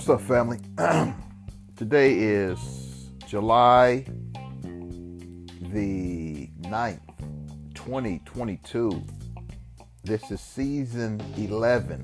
What's 0.00 0.08
up, 0.08 0.22
family? 0.22 0.58
Today 1.76 2.14
is 2.14 3.10
July 3.26 4.06
the 5.60 6.48
9th, 6.62 7.00
2022. 7.74 9.04
This 10.02 10.30
is 10.30 10.40
season 10.40 11.20
11. 11.36 12.02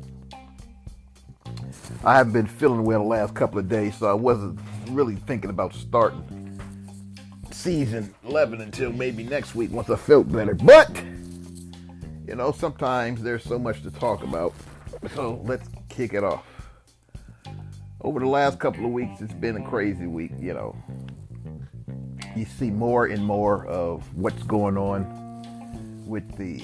I 2.05 2.19
haven't 2.19 2.35
been 2.35 2.47
feeling 2.47 2.85
well 2.85 2.99
the 2.99 3.07
last 3.07 3.35
couple 3.35 3.59
of 3.59 3.67
days, 3.67 3.97
so 3.97 4.11
I 4.11 4.13
wasn't 4.13 4.61
really 4.91 5.17
thinking 5.17 5.49
about 5.49 5.73
starting 5.73 6.61
season 7.51 8.15
11 8.27 8.61
until 8.61 8.93
maybe 8.93 9.25
next 9.25 9.55
week 9.55 9.73
once 9.73 9.89
I 9.89 9.97
felt 9.97 10.31
better. 10.31 10.55
But, 10.55 10.95
you 12.27 12.35
know, 12.35 12.53
sometimes 12.53 13.23
there's 13.23 13.43
so 13.43 13.59
much 13.59 13.83
to 13.85 13.91
talk 13.91 14.23
about. 14.23 14.53
So 15.15 15.41
let's 15.47 15.67
kick 15.89 16.13
it 16.13 16.25
off 16.25 16.45
over 18.07 18.21
the 18.21 18.29
last 18.29 18.61
couple 18.61 18.85
of 18.85 18.93
weeks, 18.93 19.21
it's 19.21 19.35
been 19.35 19.57
a 19.57 19.69
crazy 19.69 20.07
week, 20.07 20.31
you 20.39 20.55
know. 20.55 20.77
You 22.37 22.45
see 22.45 22.71
more 22.71 23.07
and 23.07 23.23
more 23.23 23.67
of 23.67 24.05
what's 24.15 24.45
going 24.45 24.79
on 24.79 26.05
with 26.07 26.37
the 26.37 26.63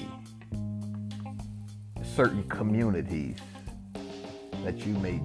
certain 2.15 2.43
communities 2.43 3.35
that 4.63 4.85
you 4.85 4.93
may 4.99 5.19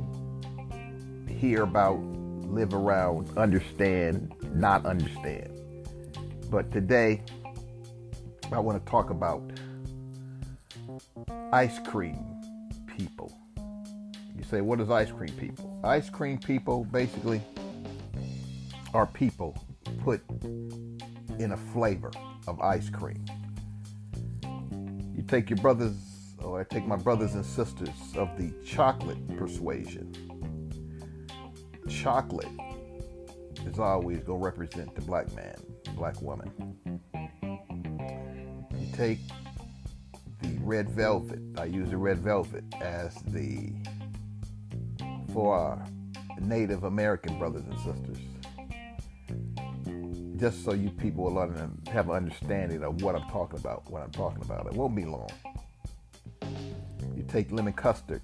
hear 1.33 1.63
about, 1.63 2.01
live 2.01 2.75
around, 2.75 3.39
understand, 3.39 4.35
not 4.55 4.85
understand. 4.87 5.53
But 6.51 6.73
today, 6.73 7.23
I 8.51 8.59
want 8.59 8.85
to 8.85 8.91
talk 8.91 9.11
about 9.11 9.53
ice 11.53 11.79
cream 11.87 12.19
people. 12.97 13.33
You 14.37 14.43
say, 14.43 14.63
what 14.63 14.81
is 14.81 14.91
ice 14.91 15.13
cream 15.13 15.33
people? 15.35 15.68
Ice 15.85 16.11
cream 16.11 16.39
people 16.39 16.85
basically 16.85 17.41
are 18.93 19.07
people 19.07 19.57
put 20.03 20.21
in 21.39 21.53
a 21.53 21.57
flavor 21.57 22.11
of 22.49 22.61
ice 22.61 22.91
cream. 22.91 23.25
You 25.15 25.23
take 25.23 25.51
your 25.51 25.59
brothers, 25.59 25.95
or 26.43 26.61
I 26.61 26.65
take 26.65 26.85
my 26.85 26.97
brothers 26.97 27.35
and 27.35 27.47
sisters 27.47 27.91
of 28.17 28.37
the 28.37 28.53
chocolate 28.65 29.37
persuasion. 29.37 30.13
Chocolate 31.89 32.49
is 33.65 33.79
always 33.79 34.19
going 34.19 34.41
to 34.41 34.45
represent 34.45 34.95
the 34.97 35.03
black 35.03 35.33
man, 35.35 35.57
black 35.95 36.21
woman. 36.21 36.51
You 38.75 38.93
take 38.93 39.21
the 40.43 40.59
red 40.61 40.91
velvet, 40.91 41.41
I 41.57 41.67
use 41.67 41.91
the 41.91 41.99
red 41.99 42.19
velvet 42.19 42.65
as 42.81 43.15
the 43.23 43.73
for 45.33 45.55
our 45.57 45.85
Native 46.41 46.85
American 46.85 47.39
brothers 47.39 47.65
and 47.65 47.79
sisters. 47.79 48.19
Just 50.37 50.65
so 50.65 50.73
you 50.73 50.91
people 50.91 51.25
will 51.25 51.41
have 51.91 52.09
an 52.09 52.15
understanding 52.15 52.85
of 52.85 53.03
what 53.03 53.17
I'm 53.17 53.29
talking 53.29 53.59
about, 53.59 53.91
what 53.91 54.03
I'm 54.03 54.13
talking 54.13 54.43
about. 54.43 54.67
It 54.67 54.75
won't 54.75 54.95
be 54.95 55.05
long. 55.05 55.31
You 57.17 57.25
take 57.27 57.51
lemon 57.51 57.73
custard, 57.73 58.23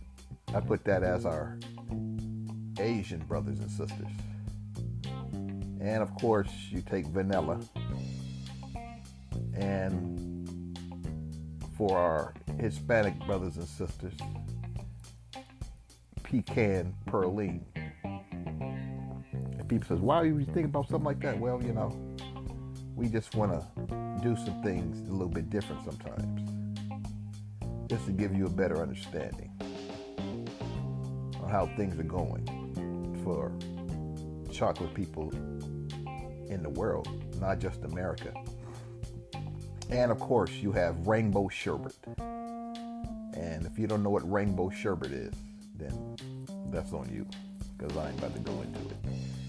I 0.55 0.60
put 0.60 0.84
that 0.84 1.02
as 1.02 1.27
our 1.27 1.58
Asian 2.78 3.19
brothers 3.20 3.58
and 3.58 3.70
sisters. 3.70 4.06
And 5.80 6.02
of 6.02 6.14
course, 6.14 6.50
you 6.70 6.80
take 6.80 7.06
vanilla. 7.06 7.60
And 9.55 10.78
for 11.77 11.98
our 11.98 12.34
Hispanic 12.60 13.19
brothers 13.26 13.56
and 13.56 13.66
sisters, 13.66 14.15
pecan 16.43 16.93
praline. 17.06 17.61
And 18.03 19.69
people 19.69 19.87
says, 19.87 20.00
why 20.00 20.21
are 20.21 20.27
you 20.27 20.45
thinking 20.45 20.65
about 20.65 20.89
something 20.89 21.05
like 21.05 21.21
that? 21.21 21.39
Well, 21.39 21.62
you 21.62 21.72
know, 21.72 21.97
we 22.97 23.09
just 23.09 23.37
want 23.37 23.53
to 23.53 23.65
do 24.21 24.34
some 24.37 24.61
things 24.62 25.09
a 25.09 25.12
little 25.12 25.28
bit 25.28 25.49
different 25.49 25.84
sometimes. 25.84 26.50
Just 27.89 28.06
to 28.06 28.12
give 28.12 28.34
you 28.34 28.47
a 28.47 28.50
better 28.50 28.83
understanding 28.83 29.53
on 31.41 31.49
how 31.49 31.67
things 31.77 31.99
are 32.00 32.03
going 32.03 32.45
for 33.22 33.53
chocolate 34.53 34.93
people 34.93 35.31
in 36.49 36.62
the 36.65 36.71
world, 36.71 37.09
not 37.41 37.61
just 37.61 37.84
America. 37.84 38.34
And 39.89 40.11
of 40.11 40.19
course, 40.19 40.51
you 40.51 40.72
have 40.72 41.06
rainbow 41.06 41.49
sherbet. 41.49 41.95
And 43.37 43.66
if 43.66 43.78
you 43.78 43.87
don't 43.87 44.03
know 44.03 44.11
what 44.11 44.28
rainbow 44.31 44.71
sherbet 44.71 45.12
is, 45.12 45.34
then 45.74 46.16
that's 46.70 46.92
on 46.92 47.08
you 47.12 47.26
because 47.76 47.96
I 47.96 48.08
ain't 48.10 48.18
about 48.18 48.34
to 48.34 48.40
go 48.40 48.62
into 48.62 48.80
it 48.80 48.96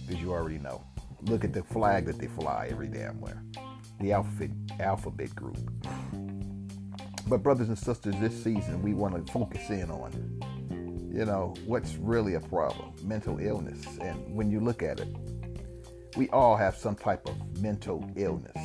because 0.05 0.21
you 0.21 0.31
already 0.31 0.57
know. 0.57 0.83
Look 1.21 1.43
at 1.43 1.53
the 1.53 1.63
flag 1.63 2.05
that 2.05 2.19
they 2.19 2.27
fly 2.27 2.67
every 2.71 2.87
damn 2.87 3.19
where. 3.19 3.41
The 3.99 4.11
alphabet 4.11 4.51
alphabet 4.79 5.35
group. 5.35 5.57
But 7.27 7.41
brothers 7.41 7.69
and 7.69 7.77
sisters, 7.77 8.15
this 8.19 8.43
season 8.43 8.81
we 8.83 8.93
want 8.93 9.25
to 9.25 9.31
focus 9.31 9.69
in 9.69 9.89
on, 9.89 10.11
you 11.11 11.25
know, 11.25 11.55
what's 11.65 11.95
really 11.95 12.35
a 12.35 12.39
problem, 12.39 12.93
mental 13.03 13.39
illness. 13.39 13.83
And 13.99 14.35
when 14.35 14.51
you 14.51 14.59
look 14.59 14.83
at 14.83 14.99
it, 14.99 15.07
we 16.15 16.29
all 16.29 16.55
have 16.55 16.75
some 16.75 16.95
type 16.95 17.27
of 17.27 17.61
mental 17.61 18.07
illness. 18.15 18.57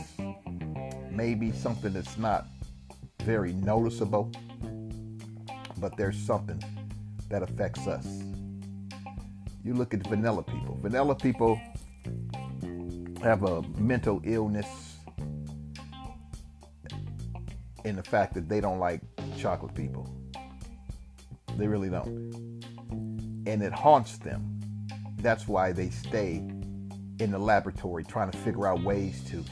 Maybe 1.11 1.53
something 1.53 1.93
that's 1.93 2.19
not 2.19 2.47
very 3.23 3.53
noticeable, 3.55 4.31
but 5.79 5.97
there's 5.97 6.19
something 6.19 6.63
that 7.31 7.43
affects 7.43 7.87
us. 7.87 8.07
You 9.65 9.75
look 9.75 9.95
at 9.95 10.07
vanilla 10.07 10.43
people. 10.43 10.79
Vanilla 10.83 11.15
people 11.15 11.61
have 13.23 13.45
a 13.45 13.63
mental 13.79 14.21
illness 14.25 14.67
in 17.85 17.97
the 17.97 18.03
fact 18.03 18.35
that 18.35 18.49
they 18.49 18.61
don't 18.61 18.79
like 18.79 19.01
chocolate 19.39 19.75
people. 19.75 20.15
They 21.57 21.67
really 21.67 21.89
don't. 21.89 22.17
And 23.47 23.63
it 23.63 23.73
haunts 23.73 24.19
them. 24.19 24.61
That's 25.19 25.47
why 25.47 25.73
they 25.73 25.91
stay 25.91 26.37
in 27.19 27.31
the 27.31 27.39
laboratory 27.39 28.05
trying 28.05 28.31
to 28.31 28.39
figure 28.39 28.67
out 28.67 28.83
ways 28.83 29.23
to 29.31 29.45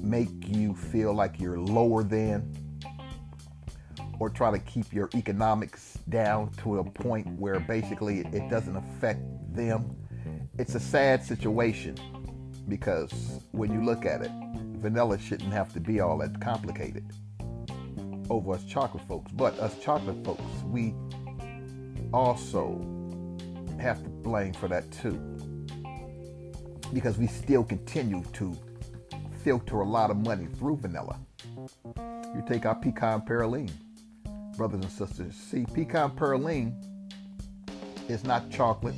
make 0.00 0.48
you 0.48 0.74
feel 0.74 1.12
like 1.12 1.38
you're 1.38 1.58
lower 1.58 2.02
than 2.02 2.50
or 4.20 4.28
try 4.28 4.50
to 4.50 4.58
keep 4.58 4.92
your 4.92 5.08
economics 5.14 5.98
down 6.08 6.50
to 6.62 6.78
a 6.78 6.84
point 6.84 7.26
where 7.38 7.60
basically 7.60 8.20
it 8.20 8.48
doesn't 8.48 8.76
affect 8.76 9.20
them. 9.54 9.96
It's 10.58 10.74
a 10.74 10.80
sad 10.80 11.22
situation 11.22 11.96
because 12.68 13.40
when 13.52 13.72
you 13.72 13.84
look 13.84 14.04
at 14.04 14.22
it, 14.22 14.30
vanilla 14.76 15.18
shouldn't 15.18 15.52
have 15.52 15.72
to 15.72 15.80
be 15.80 16.00
all 16.00 16.18
that 16.18 16.40
complicated 16.40 17.04
over 18.30 18.52
us 18.52 18.64
chocolate 18.64 19.06
folks. 19.06 19.32
But 19.32 19.58
us 19.58 19.78
chocolate 19.80 20.24
folks, 20.24 20.42
we 20.64 20.94
also 22.12 22.84
have 23.80 24.02
to 24.02 24.08
blame 24.08 24.52
for 24.52 24.68
that 24.68 24.90
too. 24.90 25.18
Because 26.92 27.18
we 27.18 27.26
still 27.26 27.64
continue 27.64 28.24
to 28.34 28.56
filter 29.44 29.80
a 29.80 29.88
lot 29.88 30.10
of 30.10 30.16
money 30.16 30.46
through 30.58 30.76
vanilla. 30.78 31.18
You 31.96 32.44
take 32.46 32.66
our 32.66 32.74
pecan 32.74 33.22
praline 33.22 33.70
brothers 34.58 34.82
and 34.82 34.90
sisters. 34.90 35.36
See, 35.36 35.64
pecan 35.72 36.10
praline 36.10 36.74
is 38.10 38.24
not 38.24 38.50
chocolate, 38.50 38.96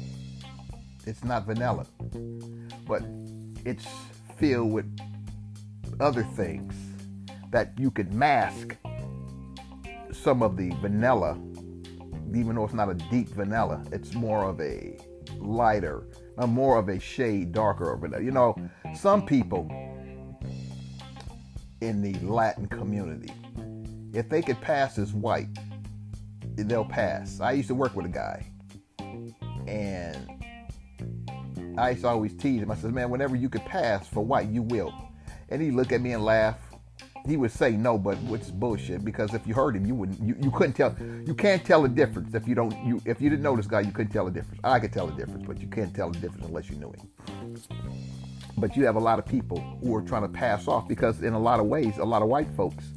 it's 1.07 1.23
not 1.23 1.45
vanilla, 1.45 1.87
but 2.89 3.03
it's 3.67 3.87
filled 4.39 4.73
with 4.73 4.87
other 6.01 6.25
things 6.25 6.75
that 7.51 7.75
you 7.79 7.91
could 7.91 8.15
mask 8.15 8.75
some 10.13 10.43
of 10.43 10.57
the 10.57 10.71
vanilla, 10.81 11.39
even 12.35 12.55
though 12.55 12.65
it's 12.65 12.73
not 12.73 12.89
a 12.89 12.95
deep 12.95 13.29
vanilla, 13.29 13.85
it's 13.93 14.15
more 14.15 14.45
of 14.45 14.63
a 14.63 14.97
lighter, 15.37 16.07
a 16.39 16.47
more 16.47 16.79
of 16.79 16.89
a 16.89 16.99
shade 16.99 17.53
darker 17.53 17.93
of 17.93 18.01
vanilla. 18.01 18.23
You 18.23 18.31
know, 18.31 18.57
some 18.95 19.27
people 19.27 19.69
in 21.83 22.01
the 22.01 22.15
Latin 22.21 22.67
community 22.67 23.33
if 24.13 24.29
they 24.29 24.43
could 24.43 24.61
pass 24.61 24.99
as 24.99 25.13
white, 25.13 25.49
they'll 26.57 26.85
pass. 26.85 27.41
I 27.41 27.53
used 27.53 27.69
to 27.69 27.75
work 27.75 27.95
with 27.95 28.07
a 28.07 28.11
guy, 28.11 28.47
and 29.67 30.29
I 31.79 31.91
used 31.91 32.03
to 32.03 32.09
always 32.09 32.35
tease 32.35 32.63
him. 32.63 32.71
I 32.71 32.77
said, 32.77 32.93
"Man, 32.93 33.11
whenever 33.11 33.37
you 33.37 33.49
could 33.49 33.65
pass 33.65 34.09
for 34.09 34.25
white, 34.25 34.49
you 34.49 34.63
will." 34.63 34.93
And 35.49 35.61
he 35.61 35.71
look 35.71 35.93
at 35.93 36.01
me 36.01 36.13
and 36.13 36.25
laugh. 36.25 36.59
He 37.27 37.37
would 37.37 37.51
say 37.51 37.73
no, 37.73 37.99
but 37.99 38.17
which 38.23 38.43
is 38.43 38.51
bullshit 38.51 39.05
because 39.05 39.35
if 39.35 39.47
you 39.47 39.53
heard 39.53 39.77
him, 39.77 39.85
you 39.85 39.95
wouldn't. 39.95 40.21
You, 40.21 40.37
you 40.41 40.51
couldn't 40.51 40.73
tell. 40.73 40.97
You 41.27 41.35
can't 41.35 41.65
tell 41.65 41.83
the 41.83 41.89
difference 41.89 42.35
if 42.35 42.49
you 42.49 42.55
don't. 42.55 42.73
You 42.85 43.01
if 43.05 43.21
you 43.21 43.29
didn't 43.29 43.43
know 43.43 43.57
this 43.57 43.67
guy, 43.67 43.81
you 43.81 43.93
couldn't 43.93 44.13
tell 44.13 44.25
the 44.25 44.31
difference. 44.31 44.61
I 44.65 44.81
could 44.81 44.93
tell 44.93 45.07
the 45.07 45.15
difference, 45.15 45.45
but 45.47 45.61
you 45.61 45.69
can't 45.69 45.95
tell 45.95 46.11
the 46.11 46.19
difference 46.19 46.47
unless 46.47 46.71
you 46.71 46.77
knew 46.77 46.93
him. 46.93 47.61
But 48.57 48.77
you 48.77 48.85
have 48.85 48.97
a 48.97 49.01
lot 49.01 49.19
of 49.19 49.27
people 49.27 49.61
who 49.83 49.95
are 49.95 50.03
trying 50.03 50.23
to 50.23 50.29
pass 50.29 50.67
off 50.67 50.89
because, 50.89 51.23
in 51.23 51.35
a 51.35 51.39
lot 51.39 51.61
of 51.61 51.67
ways, 51.67 51.99
a 51.99 52.05
lot 52.05 52.23
of 52.23 52.29
white 52.29 52.51
folks 52.53 52.93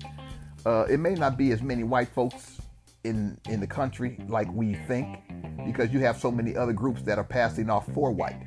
uh, 0.66 0.86
it 0.90 1.00
may 1.00 1.14
not 1.14 1.38
be 1.38 1.52
as 1.52 1.62
many 1.62 1.84
white 1.84 2.10
folks 2.10 2.62
in 3.04 3.38
in 3.50 3.60
the 3.60 3.68
country 3.68 4.18
like 4.28 4.52
we 4.54 4.76
think 4.88 5.20
because 5.66 5.92
you 5.92 6.00
have 6.00 6.18
so 6.18 6.32
many 6.32 6.56
other 6.56 6.74
groups 6.74 7.02
that 7.02 7.18
are 7.18 7.24
passing 7.24 7.70
off 7.70 7.86
for 7.94 8.12
white. 8.12 8.42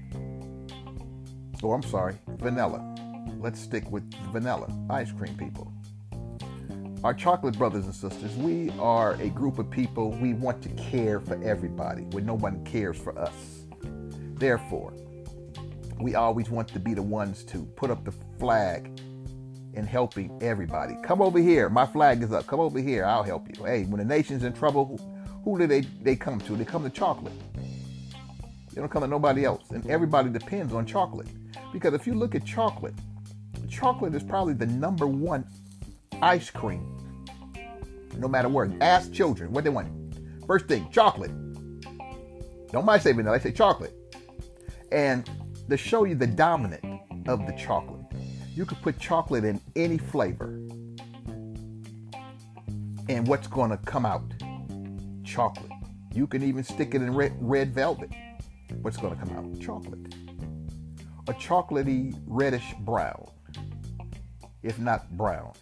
Oh, 1.63 1.73
I'm 1.73 1.83
sorry, 1.83 2.17
vanilla. 2.39 2.95
Let's 3.39 3.61
stick 3.61 3.91
with 3.91 4.13
vanilla 4.33 4.69
ice 4.91 5.13
cream 5.13 5.37
people. 5.37 5.73
Our 7.05 7.15
chocolate 7.15 7.57
brothers 7.57 7.85
and 7.85 7.95
sisters, 7.95 8.35
we 8.37 8.71
are 8.81 9.15
a 9.15 9.29
group 9.29 9.59
of 9.59 9.71
people. 9.71 10.11
We 10.13 10.33
want 10.33 10.63
to 10.63 10.69
care 10.71 11.21
for 11.21 11.41
everybody 11.43 12.03
when 12.13 12.25
no 12.25 12.35
one 12.35 12.65
cares 12.65 12.99
for 12.99 13.17
us. 13.19 13.35
Therefore, 14.35 14.95
we 16.01 16.15
always 16.15 16.51
want 16.51 16.69
to 16.69 16.79
be 16.79 16.95
the 16.95 17.03
ones 17.03 17.45
to 17.45 17.65
put 17.77 17.91
up 17.91 18.05
the 18.05 18.13
flag 18.39 19.01
in 19.77 19.87
helping 19.87 20.43
everybody. 20.43 20.97
Come 21.03 21.21
over 21.23 21.39
here. 21.39 21.69
My 21.69 21.87
flag 21.87 22.23
is 22.23 22.33
up. 22.33 22.47
Come 22.47 22.61
over 22.61 22.81
here. 22.81 23.05
I'll 23.05 23.23
help 23.23 23.47
you. 23.49 23.65
Hey, 23.65 23.85
when 23.85 23.99
the 23.99 24.05
nation's 24.05 24.43
in 24.43 24.53
trouble, 24.55 24.87
who, 24.87 24.97
who 25.45 25.59
do 25.59 25.67
they, 25.67 25.83
they 26.03 26.17
come 26.17 26.41
to? 26.41 26.57
They 26.57 26.65
come 26.65 26.83
to 26.83 26.91
chocolate. 26.91 27.35
They 28.73 28.81
don't 28.81 28.91
come 28.91 29.03
to 29.03 29.09
nobody 29.09 29.45
else. 29.45 29.71
And 29.71 29.89
everybody 29.89 30.31
depends 30.31 30.73
on 30.73 30.87
chocolate. 30.87 31.29
Because 31.73 31.95
if 31.95 32.07
you 32.07 32.15
look 32.15 32.35
at 32.35 32.45
chocolate, 32.45 32.95
chocolate 33.69 34.15
is 34.15 34.23
probably 34.23 34.55
the 34.55 34.67
number 34.67 35.07
one 35.07 35.47
ice 36.23 36.51
cream. 36.51 36.93
No 38.17 38.29
matter 38.29 38.49
where. 38.49 38.73
Ask 38.81 39.13
children 39.13 39.53
what 39.53 39.65
they 39.65 39.71
want. 39.71 39.89
First 40.47 40.67
thing, 40.67 40.89
chocolate. 40.91 41.33
Don't 42.73 42.87
mind 42.87 43.03
say 43.03 43.13
that. 43.13 43.29
I 43.29 43.39
say 43.39 43.53
chocolate. 43.53 43.95
And 44.91 45.29
to 45.69 45.77
show 45.77 46.05
you 46.05 46.15
the 46.15 46.27
dominant 46.27 46.85
of 47.29 47.47
the 47.47 47.53
chocolate, 47.53 47.96
you 48.57 48.65
could 48.65 48.81
put 48.81 48.99
chocolate 48.99 49.45
in 49.45 49.61
any 49.77 49.99
flavor. 49.99 50.59
And 53.09 53.29
what's 53.29 53.47
going 53.47 53.71
to 53.71 53.77
come 53.77 54.07
out? 54.07 54.25
Chocolate. 55.25 55.71
You 56.15 56.27
can 56.27 56.43
even 56.43 56.65
stick 56.65 56.95
it 56.95 57.03
in 57.03 57.15
red, 57.15 57.37
red 57.39 57.75
velvet. 57.75 58.11
What's 58.81 58.97
going 58.97 59.15
to 59.15 59.25
come 59.25 59.37
out? 59.37 59.61
Chocolate. 59.61 60.15
A 61.29 61.35
chocolatey 61.35 62.19
reddish 62.27 62.73
brown, 62.81 63.27
if 64.63 64.79
not 64.79 65.11
brown. 65.19 65.53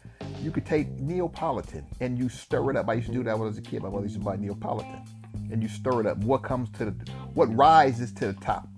You 0.40 0.52
could 0.52 0.64
take 0.64 0.88
Neapolitan 1.00 1.84
and 2.00 2.16
you 2.16 2.28
stir 2.28 2.70
it 2.70 2.76
up. 2.76 2.88
I 2.88 2.94
used 2.94 3.08
to 3.08 3.12
do 3.12 3.24
that 3.24 3.36
when 3.36 3.46
I 3.46 3.48
was 3.48 3.58
a 3.58 3.62
kid. 3.62 3.82
My 3.82 3.88
mother 3.88 4.04
used 4.04 4.16
to 4.16 4.20
buy 4.20 4.36
Neapolitan. 4.36 5.02
And 5.50 5.60
you 5.60 5.68
stir 5.68 6.02
it 6.02 6.06
up. 6.06 6.18
What 6.18 6.44
comes 6.44 6.70
to 6.78 6.86
the, 6.86 7.10
what 7.34 7.54
rises 7.56 8.12
to 8.12 8.28
the 8.28 8.34
top? 8.34 8.68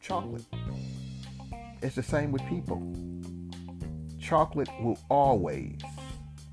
Chocolate. 0.00 0.44
It's 1.82 1.96
the 1.96 2.02
same 2.02 2.32
with 2.32 2.44
people. 2.46 2.82
Chocolate 4.28 4.68
will 4.82 4.98
always, 5.08 5.80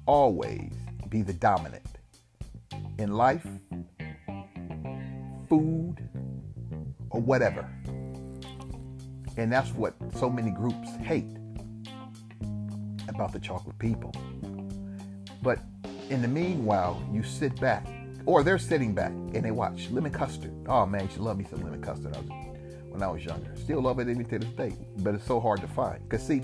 always 0.06 0.72
be 1.10 1.22
the 1.22 1.34
dominant 1.34 1.86
in 3.00 3.12
life, 3.12 3.46
food, 5.50 5.98
or 7.10 7.20
whatever. 7.20 7.70
And 9.36 9.52
that's 9.52 9.72
what 9.72 9.94
so 10.16 10.30
many 10.30 10.52
groups 10.52 10.88
hate 11.04 11.36
about 13.10 13.34
the 13.34 13.40
chocolate 13.40 13.78
people. 13.78 14.14
But 15.42 15.60
in 16.10 16.22
the 16.22 16.30
meanwhile, 16.30 17.06
you 17.12 17.24
sit 17.24 17.60
back, 17.60 17.86
or 18.26 18.42
they're 18.42 18.58
sitting 18.58 18.96
back 18.96 19.12
and 19.12 19.44
they 19.44 19.52
watch 19.52 19.90
lemon 19.90 20.14
custard. 20.14 20.54
Oh 20.70 20.86
man, 20.86 21.10
she 21.10 21.16
should 21.16 21.24
love 21.24 21.38
me 21.38 21.46
some 21.50 21.62
lemon 21.62 21.82
custard 21.82 22.16
when 22.88 23.04
I 23.04 23.10
was 23.10 23.26
younger. 23.26 23.54
Still 23.58 23.82
love 23.82 24.00
it 24.00 24.08
even 24.08 24.24
to 24.24 24.40
this 24.40 24.50
day, 24.52 24.74
but 25.00 25.14
it's 25.14 25.26
so 25.26 25.42
hard 25.42 25.60
to 25.60 25.68
find. 25.68 26.02
Because 26.04 26.26
see, 26.26 26.42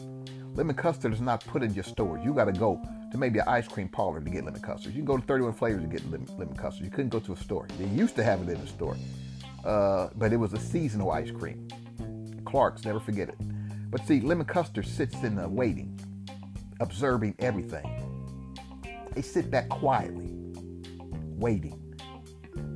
lemon 0.53 0.75
custard 0.75 1.13
is 1.13 1.21
not 1.21 1.45
put 1.45 1.63
in 1.63 1.73
your 1.73 1.83
stores. 1.83 2.21
You 2.23 2.33
got 2.33 2.45
to 2.45 2.51
go 2.51 2.81
to 3.11 3.17
maybe 3.17 3.39
an 3.39 3.45
ice 3.47 3.67
cream 3.67 3.87
parlor 3.87 4.21
to 4.21 4.29
get 4.29 4.43
lemon 4.43 4.61
custard. 4.61 4.93
You 4.93 4.99
can 4.99 5.05
go 5.05 5.17
to 5.17 5.25
31 5.25 5.53
Flavors 5.53 5.81
to 5.81 5.87
get 5.87 6.03
lemon, 6.11 6.27
lemon 6.37 6.55
custard. 6.55 6.83
You 6.85 6.91
couldn't 6.91 7.09
go 7.09 7.19
to 7.19 7.33
a 7.33 7.37
store. 7.37 7.67
They 7.77 7.85
used 7.85 8.15
to 8.17 8.23
have 8.23 8.41
it 8.41 8.49
in 8.49 8.59
the 8.59 8.67
store, 8.67 8.97
uh, 9.65 10.09
but 10.15 10.33
it 10.33 10.37
was 10.37 10.53
a 10.53 10.59
seasonal 10.59 11.11
ice 11.11 11.31
cream. 11.31 11.67
Clark's, 12.45 12.85
never 12.85 12.99
forget 12.99 13.29
it. 13.29 13.37
But 13.89 14.05
see, 14.05 14.21
lemon 14.21 14.45
custard 14.45 14.87
sits 14.87 15.15
in 15.23 15.35
the 15.35 15.47
waiting, 15.47 15.99
observing 16.79 17.35
everything. 17.39 17.97
They 19.13 19.21
sit 19.21 19.51
back 19.51 19.69
quietly, 19.69 20.29
waiting. 21.37 21.77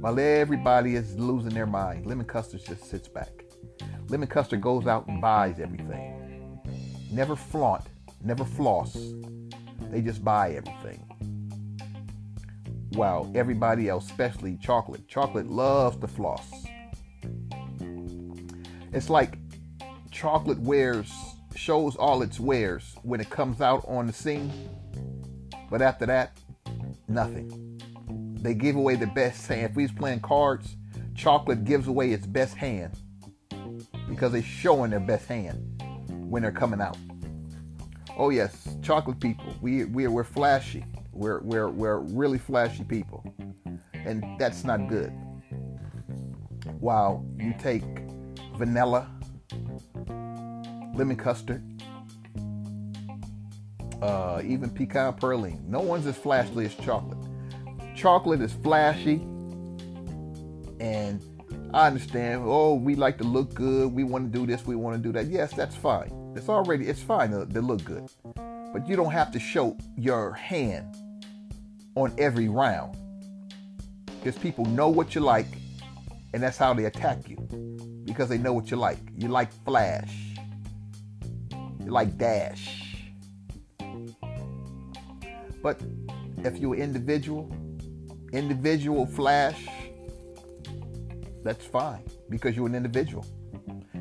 While 0.02 0.20
everybody 0.20 0.96
is 0.96 1.18
losing 1.18 1.54
their 1.54 1.66
mind, 1.66 2.06
lemon 2.06 2.26
custard 2.26 2.62
just 2.66 2.90
sits 2.90 3.08
back. 3.08 3.46
Lemon 4.10 4.28
custard 4.28 4.62
goes 4.62 4.88
out 4.88 5.08
and 5.08 5.22
buys 5.22 5.60
everything. 5.60 6.25
Never 7.12 7.36
flaunt, 7.36 7.84
never 8.24 8.46
floss. 8.46 8.98
They 9.92 10.02
just 10.02 10.24
buy 10.24 10.52
everything. 10.52 11.00
While 12.94 13.32
everybody 13.36 13.90
else, 13.90 14.06
especially 14.06 14.58
chocolate, 14.58 15.08
chocolate 15.08 15.48
loves 15.48 15.98
to 15.98 16.08
floss. 16.08 16.66
It's 18.94 19.10
like 19.10 19.38
chocolate 20.12 20.60
wears 20.60 21.12
shows 21.56 21.96
all 21.96 22.22
its 22.22 22.40
wares 22.40 22.96
when 23.04 23.20
it 23.20 23.30
comes 23.30 23.62
out 23.62 23.84
on 23.88 24.08
the 24.08 24.14
scene 24.14 24.52
but 25.70 25.82
after 25.82 26.06
that, 26.06 26.38
nothing. 27.08 27.82
They 28.42 28.54
give 28.54 28.76
away 28.76 28.96
the 28.96 29.08
best 29.08 29.48
hand. 29.48 29.72
If 29.72 29.76
we 29.76 29.84
was 29.84 29.92
playing 29.92 30.22
cards, 30.22 30.76
chocolate 31.16 31.66
gives 31.66 31.88
away 31.88 32.12
its 32.12 32.26
best 32.26 32.56
hand 32.56 32.98
because 34.08 34.32
they're 34.32 34.44
showing 34.44 34.92
their 34.92 35.00
best 35.00 35.28
hand 35.28 35.75
when 36.30 36.42
they're 36.42 36.52
coming 36.52 36.82
out. 36.82 36.98
Oh 38.18 38.30
yes, 38.30 38.78
chocolate 38.82 39.20
people. 39.20 39.54
We 39.62 39.86
we 39.86 40.08
we're 40.08 40.24
flashy. 40.24 40.86
We're 41.12 41.42
we're 41.42 41.70
we're 41.70 42.00
really 42.00 42.38
flashy 42.38 42.84
people, 42.84 43.24
and 43.94 44.24
that's 44.40 44.64
not 44.64 44.88
good. 44.88 45.12
While 46.80 47.26
you 47.38 47.54
take 47.60 47.84
vanilla, 48.58 49.10
lemon 50.96 51.18
custard, 51.18 51.62
uh, 54.02 54.42
even 54.46 54.70
pecan 54.70 55.14
praline. 55.14 55.64
No 55.66 55.80
one's 55.80 56.06
as 56.06 56.16
flashy 56.18 56.66
as 56.66 56.76
chocolate. 56.76 57.18
Chocolate 57.96 58.42
is 58.42 58.54
flashy, 58.54 59.16
and 60.80 61.22
I 61.74 61.88
understand. 61.88 62.44
Oh, 62.46 62.76
we 62.76 62.96
like 62.96 63.18
to 63.18 63.24
look 63.24 63.54
good. 63.54 63.92
We 63.92 64.04
want 64.04 64.32
to 64.32 64.40
do 64.40 64.46
this. 64.46 64.66
We 64.66 64.76
want 64.76 64.96
to 64.96 65.02
do 65.02 65.12
that. 65.14 65.28
Yes, 65.28 65.54
that's 65.54 65.76
fine. 65.76 66.34
It's 66.36 66.50
already 66.50 66.88
it's 66.88 67.02
fine 67.02 67.32
to, 67.32 67.46
to 67.46 67.62
look 67.62 67.84
good, 67.84 68.10
but 68.74 68.88
you 68.88 68.96
don't 68.96 69.12
have 69.12 69.32
to 69.32 69.40
show 69.40 69.78
your 69.98 70.34
hand 70.34 70.96
on 71.96 72.14
every 72.18 72.50
round 72.50 72.98
because 74.06 74.38
people 74.38 74.66
know 74.66 74.90
what 74.90 75.16
you 75.16 75.22
like, 75.22 75.48
and 76.34 76.44
that's 76.44 76.58
how 76.58 76.74
they 76.74 76.86
attack 76.86 77.30
you 77.30 77.38
because 78.06 78.30
they 78.30 78.38
know 78.38 78.54
what 78.54 78.72
you 78.72 78.78
like. 78.78 79.00
You 79.18 79.28
like 79.30 79.52
flash. 79.66 80.14
You 81.84 81.92
like 81.92 82.18
dash. 82.18 83.06
But 85.62 85.82
if 86.38 86.58
you're 86.58 86.76
individual, 86.76 87.52
individual 88.34 89.06
flash, 89.06 89.68
that's 91.46 91.64
fine 91.64 92.02
because 92.28 92.56
you're 92.56 92.66
an 92.66 92.74
individual. 92.74 93.24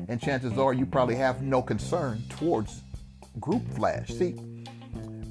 And 0.07 0.19
chances 0.19 0.57
are 0.57 0.73
you 0.73 0.85
probably 0.85 1.15
have 1.15 1.43
no 1.43 1.61
concern 1.61 2.23
towards 2.27 2.81
group 3.39 3.61
flash. 3.75 4.09
See, 4.09 4.31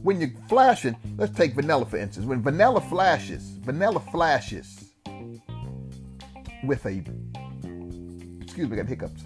when 0.02 0.20
you're 0.20 0.30
flashing, 0.48 0.96
let's 1.18 1.36
take 1.36 1.54
vanilla 1.54 1.84
for 1.84 1.96
instance. 1.96 2.24
When 2.24 2.40
vanilla 2.40 2.80
flashes, 2.80 3.42
vanilla 3.62 3.98
flashes 3.98 4.92
with 6.62 6.86
a, 6.86 7.02
excuse 8.40 8.68
me, 8.68 8.74
I 8.74 8.76
got 8.76 8.86
hiccups. 8.86 9.24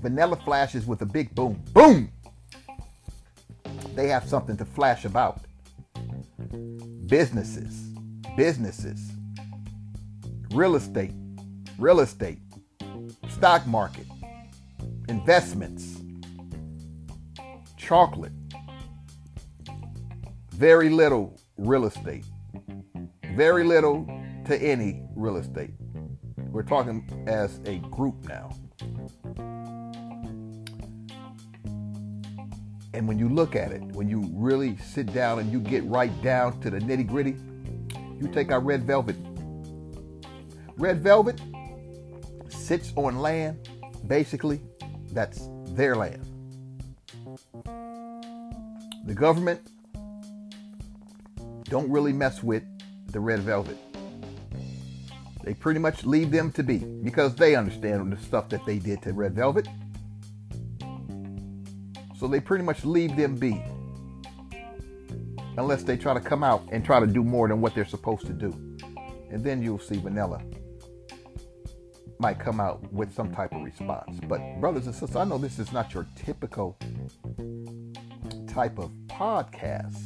Vanilla 0.00 0.36
flashes 0.36 0.86
with 0.86 1.02
a 1.02 1.06
big 1.06 1.34
boom. 1.34 1.62
Boom! 1.74 2.10
They 3.94 4.08
have 4.08 4.26
something 4.26 4.56
to 4.56 4.64
flash 4.64 5.04
about 5.04 5.40
businesses, 7.06 7.90
businesses, 8.34 9.10
real 10.52 10.76
estate, 10.76 11.12
real 11.80 12.00
estate, 12.00 12.38
stock 13.30 13.66
market, 13.66 14.06
investments, 15.08 16.02
chocolate, 17.78 18.32
very 20.50 20.90
little 20.90 21.40
real 21.56 21.86
estate, 21.86 22.26
very 23.34 23.64
little 23.64 24.04
to 24.44 24.60
any 24.60 25.02
real 25.16 25.38
estate. 25.38 25.70
We're 26.36 26.64
talking 26.64 27.24
as 27.26 27.60
a 27.64 27.78
group 27.78 28.28
now. 28.28 28.50
And 32.92 33.08
when 33.08 33.18
you 33.18 33.30
look 33.30 33.56
at 33.56 33.72
it, 33.72 33.80
when 33.80 34.06
you 34.06 34.28
really 34.34 34.76
sit 34.76 35.14
down 35.14 35.38
and 35.38 35.50
you 35.50 35.60
get 35.60 35.82
right 35.84 36.12
down 36.22 36.60
to 36.60 36.68
the 36.68 36.78
nitty 36.78 37.06
gritty, 37.06 37.36
you 38.20 38.28
take 38.28 38.52
our 38.52 38.60
red 38.60 38.84
velvet. 38.84 39.16
Red 40.76 41.02
velvet 41.02 41.40
sits 42.70 42.92
on 42.94 43.18
land, 43.18 43.68
basically, 44.06 44.60
that's 45.10 45.48
their 45.70 45.96
land. 45.96 46.24
The 49.06 49.12
government 49.12 49.60
don't 51.64 51.90
really 51.90 52.12
mess 52.12 52.44
with 52.44 52.62
the 53.10 53.18
red 53.18 53.40
velvet. 53.40 53.76
They 55.42 55.52
pretty 55.52 55.80
much 55.80 56.04
leave 56.04 56.30
them 56.30 56.52
to 56.52 56.62
be 56.62 56.78
because 56.78 57.34
they 57.34 57.56
understand 57.56 58.12
the 58.12 58.22
stuff 58.22 58.48
that 58.50 58.64
they 58.64 58.78
did 58.78 59.02
to 59.02 59.14
Red 59.14 59.34
Velvet. 59.34 59.66
So 62.20 62.28
they 62.28 62.38
pretty 62.38 62.62
much 62.62 62.84
leave 62.84 63.16
them 63.16 63.34
be. 63.34 63.64
Unless 65.58 65.82
they 65.82 65.96
try 65.96 66.14
to 66.14 66.20
come 66.20 66.44
out 66.44 66.68
and 66.70 66.84
try 66.84 67.00
to 67.00 67.06
do 67.08 67.24
more 67.24 67.48
than 67.48 67.60
what 67.60 67.74
they're 67.74 67.84
supposed 67.84 68.26
to 68.26 68.32
do. 68.32 68.50
And 69.32 69.42
then 69.42 69.60
you'll 69.60 69.80
see 69.80 69.96
Vanilla 69.96 70.40
might 72.20 72.38
come 72.38 72.60
out 72.60 72.80
with 72.92 73.14
some 73.14 73.32
type 73.32 73.52
of 73.52 73.62
response. 73.62 74.20
But, 74.28 74.60
brothers 74.60 74.84
and 74.84 74.94
sisters, 74.94 75.16
I 75.16 75.24
know 75.24 75.38
this 75.38 75.58
is 75.58 75.72
not 75.72 75.94
your 75.94 76.06
typical 76.14 76.76
type 78.46 78.78
of 78.78 78.90
podcast. 79.08 79.96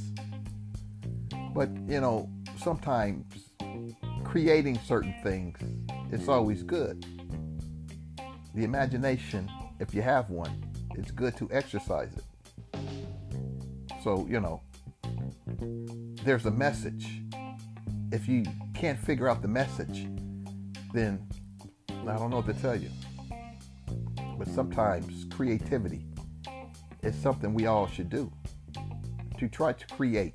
But, 1.53 1.71
you 1.89 2.01
know, 2.01 2.31
sometimes 2.57 3.25
creating 4.23 4.79
certain 4.87 5.15
things, 5.25 5.59
it's 6.13 6.29
always 6.29 6.63
good. 6.63 7.05
The 8.55 8.63
imagination, 8.63 9.51
if 9.81 9.93
you 9.93 10.03
have 10.03 10.31
one, 10.31 10.73
it's 10.95 11.11
good 11.11 11.37
to 11.39 11.49
exercise 11.51 12.13
it. 12.17 12.79
So, 14.05 14.25
you 14.31 14.39
know, 14.39 14.63
there's 16.23 16.47
a 16.47 16.51
message. 16.53 17.23
If 18.13 18.29
you 18.29 18.45
can't 18.73 19.01
figure 19.01 19.29
out 19.29 19.43
the 19.43 19.49
message, 19.49 20.07
then 20.93 21.27
I 22.09 22.17
don't 22.17 22.31
know 22.31 22.37
what 22.37 22.47
to 22.47 22.55
tell 22.55 22.77
you. 22.77 22.91
But 24.39 24.49
sometimes 24.49 25.27
creativity 25.35 26.05
is 27.03 27.15
something 27.17 27.55
we 27.55 27.67
all 27.67 27.87
should 27.87 28.11
do 28.11 28.33
to 29.39 29.49
try 29.49 29.73
to 29.73 29.87
create. 29.89 30.35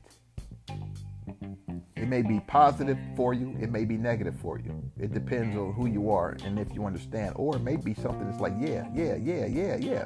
It 1.95 2.07
may 2.07 2.21
be 2.21 2.39
positive 2.47 2.97
for 3.15 3.33
you, 3.33 3.55
it 3.59 3.71
may 3.71 3.85
be 3.85 3.97
negative 3.97 4.35
for 4.41 4.57
you. 4.57 4.81
It 4.97 5.13
depends 5.13 5.55
on 5.57 5.73
who 5.73 5.87
you 5.87 6.09
are 6.11 6.37
and 6.43 6.57
if 6.57 6.73
you 6.73 6.85
understand. 6.85 7.33
Or 7.35 7.57
it 7.57 7.61
may 7.61 7.75
be 7.75 7.93
something 7.93 8.25
that's 8.25 8.39
like, 8.39 8.53
yeah, 8.59 8.87
yeah, 8.93 9.15
yeah, 9.15 9.45
yeah, 9.45 9.75
yeah. 9.75 10.05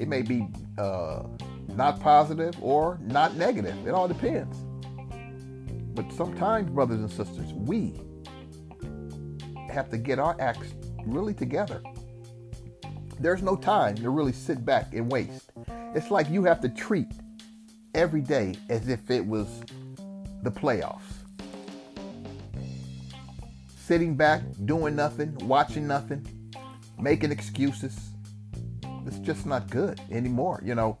It 0.00 0.08
may 0.08 0.22
be 0.22 0.48
uh, 0.78 1.24
not 1.68 2.00
positive 2.00 2.54
or 2.62 2.98
not 3.02 3.36
negative. 3.36 3.86
It 3.86 3.90
all 3.90 4.08
depends. 4.08 4.56
But 5.94 6.12
sometimes, 6.12 6.70
brothers 6.70 7.00
and 7.00 7.10
sisters, 7.10 7.52
we 7.52 8.00
have 9.68 9.90
to 9.90 9.98
get 9.98 10.18
our 10.18 10.36
acts 10.40 10.72
really 11.12 11.34
together. 11.34 11.82
There's 13.20 13.42
no 13.42 13.56
time 13.56 13.96
to 13.96 14.10
really 14.10 14.32
sit 14.32 14.64
back 14.64 14.94
and 14.94 15.10
waste. 15.10 15.50
It's 15.94 16.10
like 16.10 16.30
you 16.30 16.44
have 16.44 16.60
to 16.60 16.68
treat 16.68 17.08
every 17.94 18.20
day 18.20 18.54
as 18.68 18.88
if 18.88 19.10
it 19.10 19.24
was 19.24 19.48
the 20.42 20.50
playoffs. 20.50 21.02
Sitting 23.76 24.14
back, 24.14 24.42
doing 24.66 24.94
nothing, 24.94 25.34
watching 25.42 25.86
nothing, 25.86 26.26
making 26.98 27.32
excuses. 27.32 28.10
It's 29.06 29.18
just 29.18 29.46
not 29.46 29.70
good 29.70 30.00
anymore. 30.10 30.60
You 30.62 30.74
know, 30.74 30.98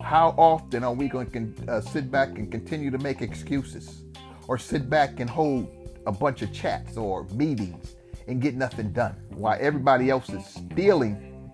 how 0.00 0.34
often 0.36 0.84
are 0.84 0.92
we 0.92 1.08
going 1.08 1.30
to 1.30 1.72
uh, 1.72 1.80
sit 1.80 2.10
back 2.10 2.36
and 2.36 2.50
continue 2.50 2.90
to 2.90 2.98
make 2.98 3.22
excuses 3.22 4.02
or 4.48 4.58
sit 4.58 4.90
back 4.90 5.20
and 5.20 5.30
hold 5.30 5.68
a 6.06 6.12
bunch 6.12 6.42
of 6.42 6.52
chats 6.52 6.96
or 6.96 7.24
meetings 7.28 7.94
and 8.26 8.40
get 8.40 8.54
nothing 8.54 8.92
done 8.92 9.16
while 9.30 9.56
everybody 9.60 10.10
else 10.10 10.28
is 10.30 10.44
stealing 10.46 11.52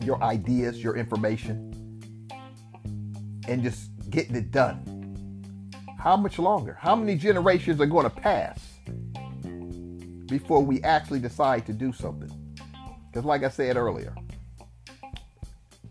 your 0.00 0.22
ideas, 0.22 0.82
your 0.82 0.96
information, 0.96 1.72
and 3.48 3.62
just 3.62 3.90
getting 4.10 4.36
it 4.36 4.50
done. 4.50 4.92
How 5.98 6.16
much 6.16 6.38
longer? 6.38 6.76
How 6.80 6.94
many 6.94 7.16
generations 7.16 7.80
are 7.80 7.86
going 7.86 8.04
to 8.04 8.10
pass 8.10 8.60
before 10.26 10.62
we 10.62 10.82
actually 10.82 11.20
decide 11.20 11.66
to 11.66 11.72
do 11.72 11.92
something? 11.92 12.30
Because, 13.10 13.24
like 13.24 13.42
I 13.42 13.48
said 13.48 13.76
earlier, 13.76 14.14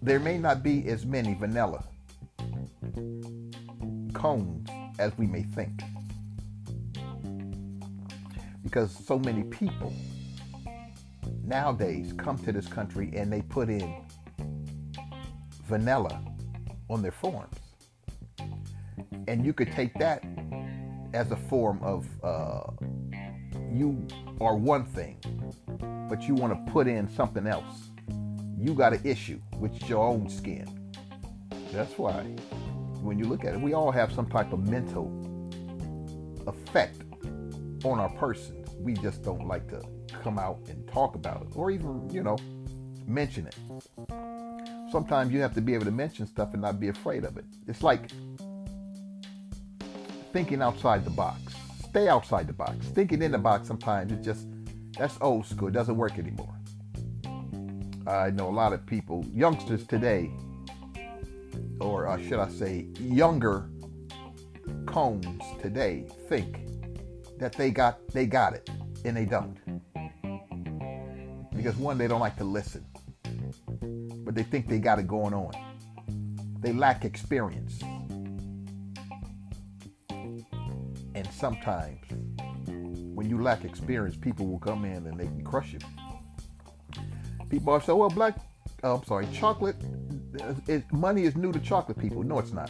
there 0.02 0.20
may 0.20 0.38
not 0.38 0.64
be 0.64 0.88
as 0.88 1.06
many 1.06 1.34
vanilla 1.34 1.84
cones 4.14 4.70
as 5.00 5.18
we 5.18 5.28
may 5.28 5.44
think 5.44 5.82
because 8.76 8.92
so 9.06 9.18
many 9.18 9.42
people 9.44 9.94
nowadays 11.46 12.12
come 12.18 12.38
to 12.38 12.52
this 12.52 12.68
country 12.68 13.10
and 13.16 13.32
they 13.32 13.42
put 13.42 13.70
in 13.70 14.04
vanilla 15.64 16.22
on 16.90 17.02
their 17.02 17.14
forms. 17.14 17.56
And 19.30 19.46
you 19.46 19.54
could 19.54 19.72
take 19.72 19.94
that 20.00 20.26
as 21.14 21.32
a 21.32 21.38
form 21.38 21.80
of 21.84 22.06
uh, 22.22 22.64
you 23.72 24.06
are 24.42 24.58
one 24.58 24.84
thing, 24.84 25.20
but 26.10 26.24
you 26.24 26.34
want 26.36 26.54
to 26.54 26.72
put 26.74 26.86
in 26.86 27.08
something 27.08 27.48
else. 27.48 27.92
You 28.60 28.74
got 28.74 28.92
an 28.92 29.00
issue 29.06 29.40
with 29.58 29.88
your 29.88 30.06
own 30.06 30.28
skin. 30.28 30.92
That's 31.72 31.98
why 31.98 32.24
when 33.02 33.18
you 33.18 33.24
look 33.24 33.46
at 33.46 33.54
it, 33.54 33.62
we 33.62 33.74
all 33.74 33.92
have 33.92 34.12
some 34.12 34.26
type 34.26 34.52
of 34.52 34.68
mental 34.68 35.10
effect 36.46 37.04
on 37.86 38.00
our 38.00 38.10
persons. 38.10 38.65
We 38.80 38.94
just 38.94 39.24
don't 39.24 39.48
like 39.48 39.68
to 39.70 39.82
come 40.22 40.38
out 40.38 40.60
and 40.70 40.88
talk 40.88 41.16
about 41.16 41.42
it 41.44 41.48
or 41.56 41.72
even, 41.72 42.10
you 42.12 42.24
know, 42.24 42.38
mention 43.08 43.48
it. 43.48 43.56
Sometimes 44.92 45.32
you 45.32 45.42
have 45.42 45.54
to 45.56 45.62
be 45.62 45.74
able 45.74 45.86
to 45.86 45.92
mention 45.92 46.28
stuff 46.28 46.54
and 46.54 46.62
not 46.62 46.80
be 46.80 46.90
afraid 46.90 47.24
of 47.24 47.38
it. 47.38 47.46
It's 47.68 47.84
like 47.84 48.12
thinking 50.32 50.62
outside 50.62 51.04
the 51.04 51.12
box. 51.12 51.56
Stay 51.90 52.08
outside 52.08 52.48
the 52.48 52.54
box. 52.54 52.86
Thinking 52.88 53.22
in 53.22 53.32
the 53.32 53.38
box 53.38 53.68
sometimes 53.68 54.12
it 54.12 54.22
just 54.22 54.48
that's 54.98 55.18
old 55.22 55.46
school. 55.46 55.68
It 55.68 55.74
doesn't 55.74 55.98
work 55.98 56.18
anymore. 56.18 56.56
I 58.08 58.30
know 58.30 58.50
a 58.50 58.52
lot 58.52 58.72
of 58.72 58.86
people, 58.86 59.26
youngsters 59.34 59.86
today, 59.86 60.32
or 61.80 62.08
uh, 62.08 62.22
should 62.22 62.40
I 62.40 62.50
say, 62.50 62.88
younger 63.00 63.70
cones 64.86 65.42
today, 65.62 66.06
think 66.30 66.60
that 67.38 67.54
they 67.54 67.72
got 67.72 68.08
they 68.10 68.26
got 68.26 68.54
it 68.54 68.70
and 69.04 69.16
they 69.16 69.26
don't. 69.26 69.58
Because 71.56 71.76
one, 71.78 71.98
they 71.98 72.08
don't 72.08 72.20
like 72.20 72.38
to 72.38 72.44
listen. 72.44 72.86
But 74.24 74.36
they 74.36 74.44
think 74.44 74.68
they 74.68 74.80
got 74.80 75.00
it 75.00 75.08
going 75.08 75.34
on. 75.34 75.54
They 76.60 76.74
lack 76.74 77.06
experience. 77.06 77.82
And 80.10 81.28
sometimes 81.32 82.00
when 83.16 83.30
you 83.30 83.42
lack 83.42 83.64
experience, 83.64 84.16
people 84.18 84.48
will 84.48 84.60
come 84.60 84.84
in 84.86 85.08
and 85.08 85.20
they 85.20 85.26
can 85.26 85.44
crush 85.44 85.74
you. 85.74 85.80
People 87.50 87.74
are 87.74 87.82
say, 87.82 87.94
well, 87.94 88.10
black, 88.10 88.38
oh, 88.84 88.98
I'm 88.98 89.04
sorry, 89.06 89.28
chocolate, 89.34 89.78
it, 90.68 90.84
money 90.92 91.24
is 91.24 91.36
new 91.36 91.52
to 91.52 91.60
chocolate 91.60 91.98
people. 91.98 92.24
No, 92.24 92.40
it's 92.40 92.52
not. 92.52 92.70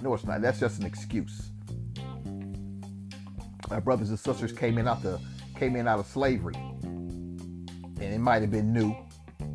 No, 0.00 0.14
it's 0.14 0.24
not. 0.24 0.42
That's 0.42 0.60
just 0.60 0.80
an 0.80 0.86
excuse. 0.86 1.51
My 3.72 3.80
brothers 3.80 4.10
and 4.10 4.18
sisters 4.18 4.52
came 4.52 4.76
in 4.76 4.86
out 4.86 5.02
the 5.02 5.18
came 5.56 5.76
in 5.76 5.88
out 5.88 5.98
of 5.98 6.06
slavery, 6.06 6.54
and 6.82 8.02
it 8.02 8.18
might 8.18 8.42
have 8.42 8.50
been 8.50 8.70
new, 8.70 8.94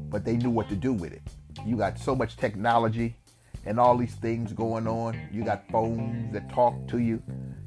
but 0.10 0.26
they 0.26 0.38
knew 0.38 0.50
what 0.50 0.68
to 0.70 0.76
do 0.76 0.92
with 0.92 1.14
it. 1.14 1.22
You 1.64 1.78
got 1.78 2.00
so 2.00 2.16
much 2.16 2.36
technology 2.36 3.16
and 3.64 3.80
all 3.80 3.96
these 3.96 4.16
things 4.16 4.54
going 4.54 4.88
on. 4.88 5.16
You 5.32 5.44
got 5.44 5.70
phones 5.70 6.34
that 6.34 6.50
talk 6.50 6.88
to 6.88 6.98
you. 6.98 7.22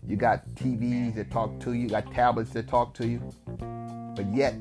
You 0.05 0.17
got 0.17 0.45
TVs 0.57 1.15
that 1.15 1.31
talk 1.31 1.61
to 1.61 1.73
you. 1.73 1.83
You 1.83 1.89
got 1.89 2.13
tablets 2.13 2.51
that 2.55 2.67
talk 2.67 2.95
to 2.95 3.07
you. 3.07 3.21
But 4.17 4.27
yet, 4.35 4.57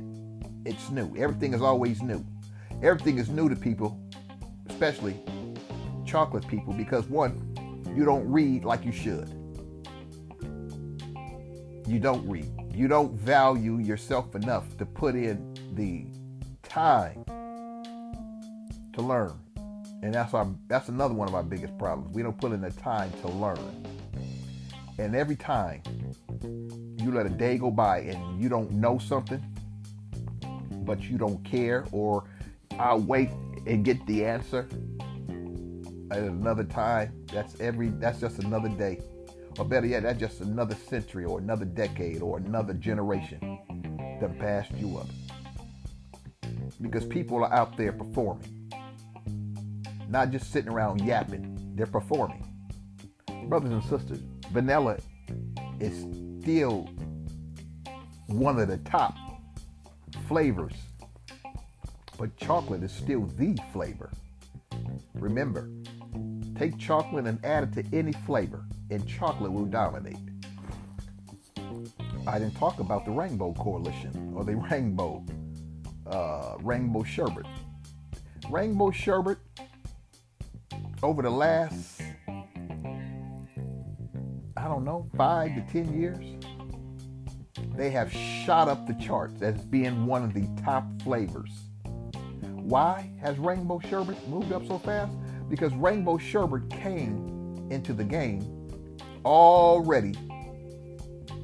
it's 0.65 0.91
new. 0.91 1.11
Everything 1.17 1.55
is 1.55 1.61
always 1.63 2.03
new. 2.03 2.23
Everything 2.83 3.17
is 3.17 3.29
new 3.29 3.49
to 3.49 3.55
people, 3.55 3.99
especially 4.69 5.19
chocolate 6.05 6.47
people, 6.47 6.71
because 6.71 7.07
one, 7.07 7.83
you 7.97 8.05
don't 8.05 8.29
read 8.31 8.63
like 8.63 8.85
you 8.85 8.91
should 8.91 9.38
you 11.89 11.99
don't 11.99 12.27
read. 12.29 12.51
You 12.71 12.87
don't 12.87 13.13
value 13.13 13.79
yourself 13.79 14.35
enough 14.35 14.77
to 14.77 14.85
put 14.85 15.15
in 15.15 15.55
the 15.73 16.05
time 16.61 17.25
to 18.93 19.01
learn. 19.01 19.33
And 20.03 20.13
that's 20.13 20.35
our 20.35 20.47
that's 20.67 20.87
another 20.89 21.15
one 21.15 21.27
of 21.27 21.33
our 21.33 21.41
biggest 21.43 21.75
problems. 21.79 22.13
We 22.13 22.21
don't 22.21 22.39
put 22.39 22.51
in 22.51 22.61
the 22.61 22.69
time 22.69 23.11
to 23.21 23.27
learn. 23.27 23.87
And 24.99 25.15
every 25.15 25.35
time 25.35 25.81
you 26.97 27.11
let 27.11 27.25
a 27.25 27.29
day 27.29 27.57
go 27.57 27.71
by 27.71 28.01
and 28.01 28.41
you 28.41 28.49
don't 28.49 28.71
know 28.71 28.99
something, 28.99 29.43
but 30.85 31.01
you 31.01 31.17
don't 31.17 31.43
care, 31.43 31.85
or 31.91 32.25
I'll 32.77 32.99
wait 32.99 33.29
and 33.65 33.83
get 33.83 34.05
the 34.05 34.25
answer 34.25 34.69
at 36.11 36.19
another 36.19 36.65
time. 36.65 37.25
That's 37.33 37.59
every 37.59 37.89
that's 37.89 38.19
just 38.19 38.39
another 38.39 38.69
day. 38.69 39.01
Or 39.57 39.65
better 39.65 39.87
yet, 39.87 40.03
that's 40.03 40.19
just 40.19 40.41
another 40.41 40.75
century 40.75 41.25
or 41.25 41.39
another 41.39 41.65
decade 41.65 42.21
or 42.21 42.37
another 42.37 42.73
generation 42.73 43.59
that 44.21 44.37
passed 44.39 44.71
you 44.73 44.97
up. 44.97 45.07
Because 46.81 47.05
people 47.05 47.43
are 47.43 47.53
out 47.53 47.75
there 47.75 47.91
performing, 47.91 48.71
not 50.07 50.31
just 50.31 50.51
sitting 50.51 50.71
around 50.71 51.01
yapping, 51.01 51.73
they're 51.75 51.85
performing. 51.85 52.45
Brothers 53.45 53.71
and 53.71 53.83
sisters, 53.83 54.19
vanilla 54.51 54.97
is 55.79 56.05
still 56.41 56.89
one 58.27 58.59
of 58.59 58.67
the 58.67 58.77
top 58.77 59.15
flavors. 60.27 60.73
But 62.17 62.35
chocolate 62.37 62.83
is 62.83 62.91
still 62.91 63.25
the 63.25 63.57
flavor. 63.73 64.11
Remember, 65.13 65.69
take 66.59 66.77
chocolate 66.77 67.25
and 67.25 67.43
add 67.45 67.63
it 67.63 67.71
to 67.71 67.97
any 67.97 68.11
flavor, 68.11 68.65
and 68.91 69.07
chocolate 69.07 69.49
will 69.51 69.65
dominate. 69.65 70.17
I 72.27 72.37
didn't 72.37 72.57
talk 72.57 72.81
about 72.81 73.05
the 73.05 73.11
Rainbow 73.11 73.53
Coalition 73.53 74.33
or 74.35 74.43
the 74.43 74.57
Rainbow 74.57 75.25
uh, 76.05 76.57
Rainbow 76.59 77.03
Sherbet. 77.03 77.45
Rainbow 78.49 78.91
Sherbet 78.91 79.37
over 81.01 81.21
the 81.21 81.29
last 81.29 82.01
I 84.57 84.67
don't 84.67 84.83
know 84.83 85.09
five 85.15 85.55
to 85.55 85.61
ten 85.71 85.97
years, 85.97 86.25
they 87.77 87.89
have 87.91 88.11
shot 88.11 88.67
up 88.67 88.85
the 88.85 88.95
charts 88.95 89.41
as 89.41 89.63
being 89.63 90.05
one 90.05 90.25
of 90.25 90.33
the 90.33 90.45
top 90.61 90.83
flavors. 91.03 91.51
Why 92.51 93.09
has 93.21 93.37
Rainbow 93.37 93.79
Sherbet 93.79 94.27
moved 94.27 94.51
up 94.51 94.67
so 94.67 94.77
fast? 94.77 95.13
Because 95.49 95.73
Rainbow 95.73 96.17
Sherbert 96.17 96.69
came 96.69 97.67
into 97.71 97.93
the 97.93 98.03
game 98.03 98.41
already 99.25 100.15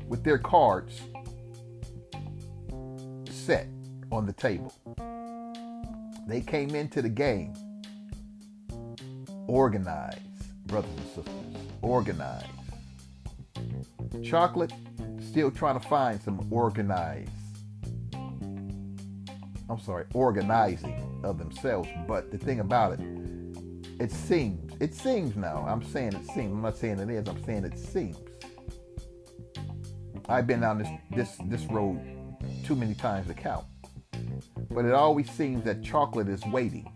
with 0.07 0.23
their 0.23 0.37
cards 0.37 1.01
set 3.29 3.67
on 4.11 4.25
the 4.25 4.33
table. 4.33 4.73
They 6.27 6.41
came 6.41 6.73
into 6.73 7.01
the 7.01 7.09
game 7.09 7.53
organized, 9.47 10.67
brothers 10.67 10.91
and 10.97 11.07
sisters, 11.07 11.33
organized. 11.81 12.47
Chocolate 14.23 14.73
still 15.19 15.51
trying 15.51 15.79
to 15.79 15.87
find 15.87 16.19
some 16.21 16.47
organized. 16.49 17.29
I'm 19.69 19.79
sorry, 19.79 20.05
organizing 20.13 21.21
of 21.23 21.37
themselves. 21.37 21.89
But 22.07 22.31
the 22.31 22.37
thing 22.37 22.59
about 22.59 22.93
it, 22.93 22.99
it 23.99 24.11
seems, 24.11 24.73
it 24.79 24.93
seems 24.93 25.35
now. 25.35 25.65
I'm 25.67 25.83
saying 25.83 26.13
it 26.13 26.25
seems. 26.33 26.51
I'm 26.51 26.61
not 26.61 26.77
saying 26.77 26.99
it 26.99 27.09
is. 27.09 27.27
I'm 27.27 27.43
saying 27.43 27.65
it 27.65 27.77
seems 27.77 28.17
I've 30.27 30.47
been 30.47 30.61
down 30.61 30.79
this 30.79 30.89
this 31.11 31.37
this 31.45 31.65
road 31.65 31.99
too 32.65 32.75
many 32.75 32.95
times 32.95 33.27
to 33.27 33.33
count. 33.33 33.65
But 34.71 34.85
it 34.85 34.93
always 34.93 35.29
seems 35.29 35.63
that 35.65 35.83
chocolate 35.83 36.27
is 36.27 36.43
waiting 36.47 36.87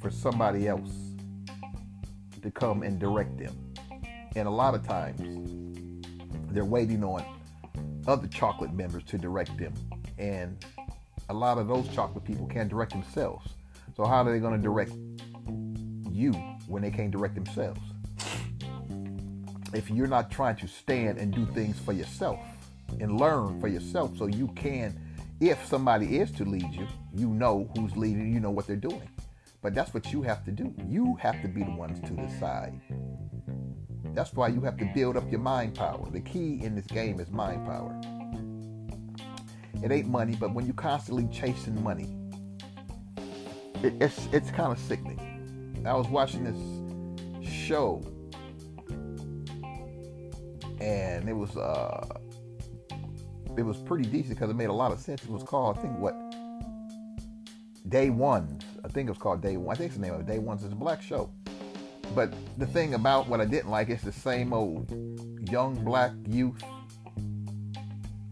for 0.00 0.10
somebody 0.10 0.68
else 0.68 0.90
to 2.42 2.50
come 2.50 2.82
and 2.82 2.98
direct 2.98 3.38
them. 3.38 3.56
And 4.36 4.46
a 4.46 4.50
lot 4.50 4.74
of 4.74 4.86
times 4.86 5.20
they're 6.50 6.64
waiting 6.64 7.02
on 7.02 7.24
other 8.06 8.28
chocolate 8.28 8.72
members 8.72 9.04
to 9.04 9.18
direct 9.18 9.56
them. 9.56 9.72
And 10.18 10.64
a 11.30 11.34
lot 11.34 11.58
of 11.58 11.68
those 11.68 11.88
chocolate 11.88 12.24
people 12.24 12.46
can't 12.46 12.68
direct 12.68 12.92
themselves. 12.92 13.48
So 13.96 14.04
how 14.04 14.22
are 14.22 14.30
they 14.30 14.38
going 14.38 14.56
to 14.56 14.62
direct 14.62 14.92
you 16.18 16.32
when 16.66 16.82
they 16.82 16.90
can't 16.90 17.10
direct 17.10 17.34
themselves? 17.34 17.80
if 19.74 19.90
you're 19.90 20.06
not 20.06 20.30
trying 20.30 20.56
to 20.56 20.66
stand 20.66 21.18
and 21.18 21.32
do 21.32 21.46
things 21.52 21.78
for 21.78 21.92
yourself 21.92 22.40
and 23.00 23.20
learn 23.20 23.60
for 23.60 23.68
yourself 23.68 24.16
so 24.16 24.26
you 24.26 24.48
can 24.56 24.98
if 25.40 25.64
somebody 25.66 26.18
is 26.18 26.30
to 26.32 26.44
lead 26.44 26.72
you 26.72 26.86
you 27.14 27.28
know 27.28 27.70
who's 27.76 27.94
leading 27.96 28.32
you 28.32 28.40
know 28.40 28.50
what 28.50 28.66
they're 28.66 28.76
doing. 28.76 29.08
But 29.60 29.74
that's 29.74 29.92
what 29.92 30.12
you 30.12 30.22
have 30.22 30.44
to 30.44 30.52
do. 30.52 30.72
You 30.86 31.16
have 31.20 31.42
to 31.42 31.48
be 31.48 31.64
the 31.64 31.72
ones 31.72 31.98
to 32.08 32.14
decide. 32.14 32.80
That's 34.14 34.32
why 34.32 34.48
you 34.48 34.60
have 34.60 34.76
to 34.76 34.84
build 34.94 35.16
up 35.16 35.28
your 35.32 35.40
mind 35.40 35.74
power. 35.74 36.08
The 36.12 36.20
key 36.20 36.60
in 36.62 36.76
this 36.76 36.86
game 36.86 37.18
is 37.18 37.28
mind 37.28 37.66
power. 37.66 38.00
It 39.82 39.90
ain't 39.90 40.06
money 40.08 40.36
but 40.38 40.54
when 40.54 40.64
you're 40.64 40.74
constantly 40.74 41.28
chasing 41.32 41.82
money 41.82 42.08
it, 43.82 43.94
it's 44.00 44.28
it's 44.32 44.50
kind 44.50 44.72
of 44.72 44.78
sickening 44.78 45.27
i 45.88 45.94
was 45.94 46.08
watching 46.08 46.44
this 46.44 47.50
show 47.50 48.02
and 50.80 51.28
it 51.28 51.32
was 51.32 51.56
uh, 51.56 52.06
it 53.56 53.62
was 53.62 53.76
pretty 53.78 54.08
decent 54.08 54.38
because 54.38 54.50
it 54.50 54.54
made 54.56 54.68
a 54.68 54.72
lot 54.72 54.92
of 54.92 55.00
sense. 55.00 55.22
It 55.24 55.30
was 55.30 55.42
called, 55.42 55.78
I 55.78 55.82
think, 55.82 55.98
what 55.98 56.14
Day 57.88 58.10
Ones. 58.10 58.62
I 58.84 58.88
think 58.88 59.08
it 59.08 59.10
was 59.10 59.18
called 59.18 59.42
Day 59.42 59.56
One. 59.56 59.74
I 59.74 59.78
think 59.78 59.88
it's 59.88 59.96
the 59.96 60.02
name 60.02 60.14
of 60.14 60.20
it. 60.20 60.26
Day 60.26 60.38
Ones. 60.38 60.62
It's 60.62 60.72
a 60.72 60.76
black 60.76 61.02
show. 61.02 61.30
But 62.14 62.32
the 62.56 62.66
thing 62.66 62.94
about 62.94 63.28
what 63.28 63.40
I 63.40 63.44
didn't 63.44 63.70
like 63.70 63.90
is 63.90 64.00
the 64.00 64.12
same 64.12 64.52
old 64.52 64.90
young 65.50 65.74
black 65.84 66.12
youth 66.26 66.62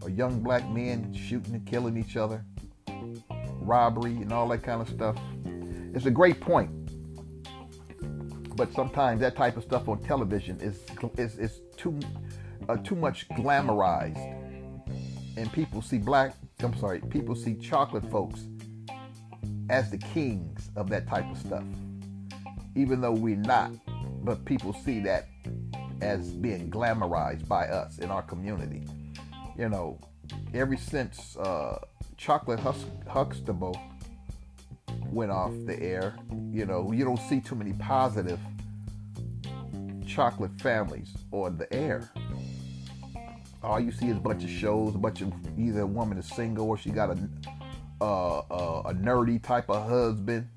or 0.01 0.09
young 0.09 0.39
black 0.39 0.67
men 0.69 1.13
shooting 1.13 1.53
and 1.53 1.65
killing 1.65 1.97
each 1.97 2.15
other, 2.15 2.43
robbery 3.59 4.15
and 4.15 4.31
all 4.31 4.47
that 4.47 4.63
kind 4.63 4.81
of 4.81 4.87
stuff. 4.87 5.17
It's 5.93 6.05
a 6.05 6.11
great 6.11 6.39
point. 6.39 6.71
But 8.57 8.73
sometimes 8.73 9.21
that 9.21 9.35
type 9.35 9.55
of 9.55 9.63
stuff 9.63 9.87
on 9.87 9.99
television 10.03 10.59
is 10.59 10.83
is, 11.17 11.37
is 11.37 11.61
too 11.77 11.99
uh, 12.67 12.77
too 12.77 12.95
much 12.95 13.29
glamorized, 13.29 14.17
and 15.37 15.53
people 15.53 15.81
see 15.81 15.99
black. 15.99 16.35
I'm 16.61 16.75
sorry, 16.79 16.99
people 17.01 17.35
see 17.35 17.53
chocolate 17.53 18.09
folks 18.09 18.41
as 19.69 19.91
the 19.91 19.99
kings 19.99 20.71
of 20.75 20.89
that 20.89 21.07
type 21.07 21.29
of 21.29 21.37
stuff, 21.37 21.63
even 22.75 22.99
though 22.99 23.11
we're 23.13 23.35
not. 23.35 23.71
But 24.23 24.43
people 24.43 24.73
see 24.73 24.99
that 25.01 25.27
as 26.01 26.31
being 26.31 26.71
glamorized 26.71 27.47
by 27.47 27.67
us 27.67 27.99
in 27.99 28.09
our 28.09 28.23
community. 28.23 28.83
You 29.55 29.69
know, 29.69 29.99
ever 30.55 30.75
since 30.77 31.37
uh, 31.37 31.79
Chocolate 32.17 32.59
Hus- 32.59 32.85
Huxtable 33.07 33.79
went 35.11 35.31
off 35.31 35.51
the 35.65 35.79
air, 35.81 36.17
you 36.51 36.65
know, 36.65 36.91
you 36.91 37.03
don't 37.05 37.21
see 37.21 37.39
too 37.41 37.55
many 37.55 37.73
positive 37.73 38.39
chocolate 40.05 40.51
families 40.59 41.13
on 41.31 41.57
the 41.57 41.71
air 41.73 42.11
all 43.63 43.79
you 43.79 43.91
see 43.91 44.07
is 44.07 44.17
a 44.17 44.19
bunch 44.19 44.43
of 44.43 44.49
shows, 44.49 44.95
a 44.95 44.97
bunch 44.97 45.21
of 45.21 45.33
either 45.57 45.81
a 45.81 45.85
woman 45.85 46.17
is 46.17 46.27
single 46.27 46.69
or 46.69 46.77
she 46.77 46.89
got 46.89 47.09
a 47.09 47.29
uh, 47.99 48.37
uh, 48.51 48.83
a 48.85 48.93
nerdy 48.93 49.41
type 49.41 49.69
of 49.69 49.87
husband 49.89 50.47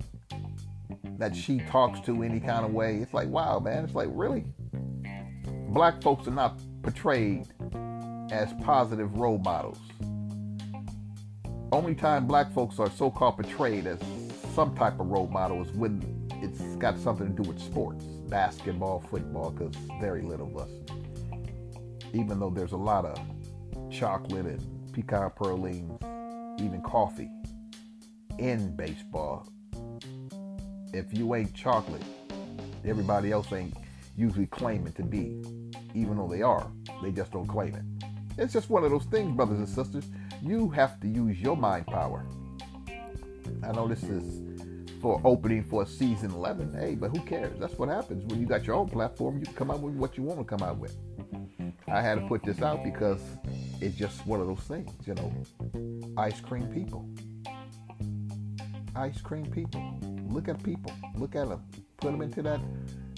that 1.19 1.35
she 1.35 1.59
talks 1.61 1.99
to 2.01 2.23
any 2.23 2.39
kind 2.39 2.65
of 2.65 2.73
way. 2.73 2.97
It's 2.97 3.15
like, 3.15 3.29
wow, 3.29 3.59
man. 3.59 3.85
It's 3.85 3.95
like, 3.95 4.09
really? 4.13 4.45
Black 5.69 6.03
folks 6.03 6.29
are 6.29 6.33
not 6.33 6.61
portrayed 6.83 7.47
as 8.31 8.53
positive 8.63 9.17
role 9.17 9.39
models. 9.39 9.79
Only 11.73 11.95
time 11.95 12.27
black 12.27 12.53
folks 12.53 12.79
are 12.79 12.91
so 12.91 13.11
called 13.11 13.37
portrayed 13.37 13.87
as 13.87 13.99
some 14.55 14.75
type 14.77 15.01
of 15.01 15.07
role 15.07 15.29
model 15.29 15.63
is 15.63 15.71
when 15.73 16.03
it's 16.43 16.61
got 16.77 16.99
something 16.99 17.35
to 17.35 17.43
do 17.43 17.49
with 17.49 17.61
sports, 17.61 18.05
basketball, 18.05 19.01
football, 19.11 19.51
because 19.51 19.75
very 20.01 20.23
little 20.23 20.47
of 20.47 20.69
us 20.69 21.01
even 22.13 22.41
though 22.41 22.51
there's 22.51 22.73
a 22.73 22.77
lot 22.77 23.05
of 23.05 23.19
chocolate 23.91 24.47
and 24.47 24.93
pecan 24.93 25.31
pralines, 25.37 26.01
even 26.61 26.81
coffee 26.83 27.31
in 28.39 28.75
baseball, 28.75 29.47
if 30.93 31.13
you 31.13 31.35
ain't 31.35 31.55
chocolate, 31.55 32.03
everybody 32.85 33.31
else 33.31 33.53
ain't 33.53 33.75
usually 34.17 34.47
claiming 34.47 34.93
to 34.95 35.03
be, 35.03 35.43
even 35.95 36.17
though 36.17 36.29
they 36.29 36.43
are. 36.43 36.71
They 37.03 37.13
just 37.13 37.33
don't 37.33 37.47
claim 37.47 37.75
it. 37.75 37.85
It's 38.39 38.53
just 38.53 38.71
one 38.71 38.85
of 38.85 38.91
those 38.91 39.05
things, 39.05 39.37
brothers 39.37 39.59
and 39.59 39.69
sisters. 39.69 40.05
You 40.43 40.71
have 40.71 40.99
to 41.01 41.09
use 41.09 41.39
your 41.39 41.57
mind 41.57 41.87
power. 41.87 42.27
I 43.63 43.73
know 43.73 43.89
this 43.89 44.03
is 44.03 44.43
for 45.01 45.21
opening 45.25 45.65
for 45.65 45.87
season 45.87 46.31
11. 46.33 46.75
Hey, 46.75 46.95
but 46.95 47.17
who 47.17 47.23
cares? 47.23 47.59
That's 47.59 47.75
what 47.75 47.89
happens 47.89 48.25
when 48.27 48.41
you 48.41 48.47
got 48.47 48.65
your 48.67 48.77
own 48.77 48.89
platform. 48.89 49.39
You 49.39 49.45
can 49.45 49.55
come 49.55 49.71
out 49.71 49.81
with 49.81 49.95
what 49.95 50.17
you 50.17 50.23
want 50.25 50.39
to 50.41 50.45
come 50.45 50.63
out 50.63 50.79
with. 50.79 50.97
I 51.89 52.01
had 52.01 52.21
to 52.21 52.27
put 52.27 52.43
this 52.43 52.63
out 52.63 52.85
because 52.85 53.21
it's 53.81 53.97
just 53.97 54.27
one 54.27 54.41
of 54.41 54.47
those 54.47 54.61
things, 54.61 54.93
you 55.07 55.15
know. 55.15 55.33
Ice 56.17 56.41
cream 56.41 56.67
people. 56.69 57.09
Ice 58.95 59.21
cream 59.21 59.47
people. 59.47 59.99
Look 60.29 60.49
at 60.49 60.63
people. 60.63 60.93
Look 61.17 61.35
at 61.35 61.49
them. 61.49 61.65
Put 61.97 62.13
them 62.13 62.23
into 62.23 62.43
that 62.43 62.61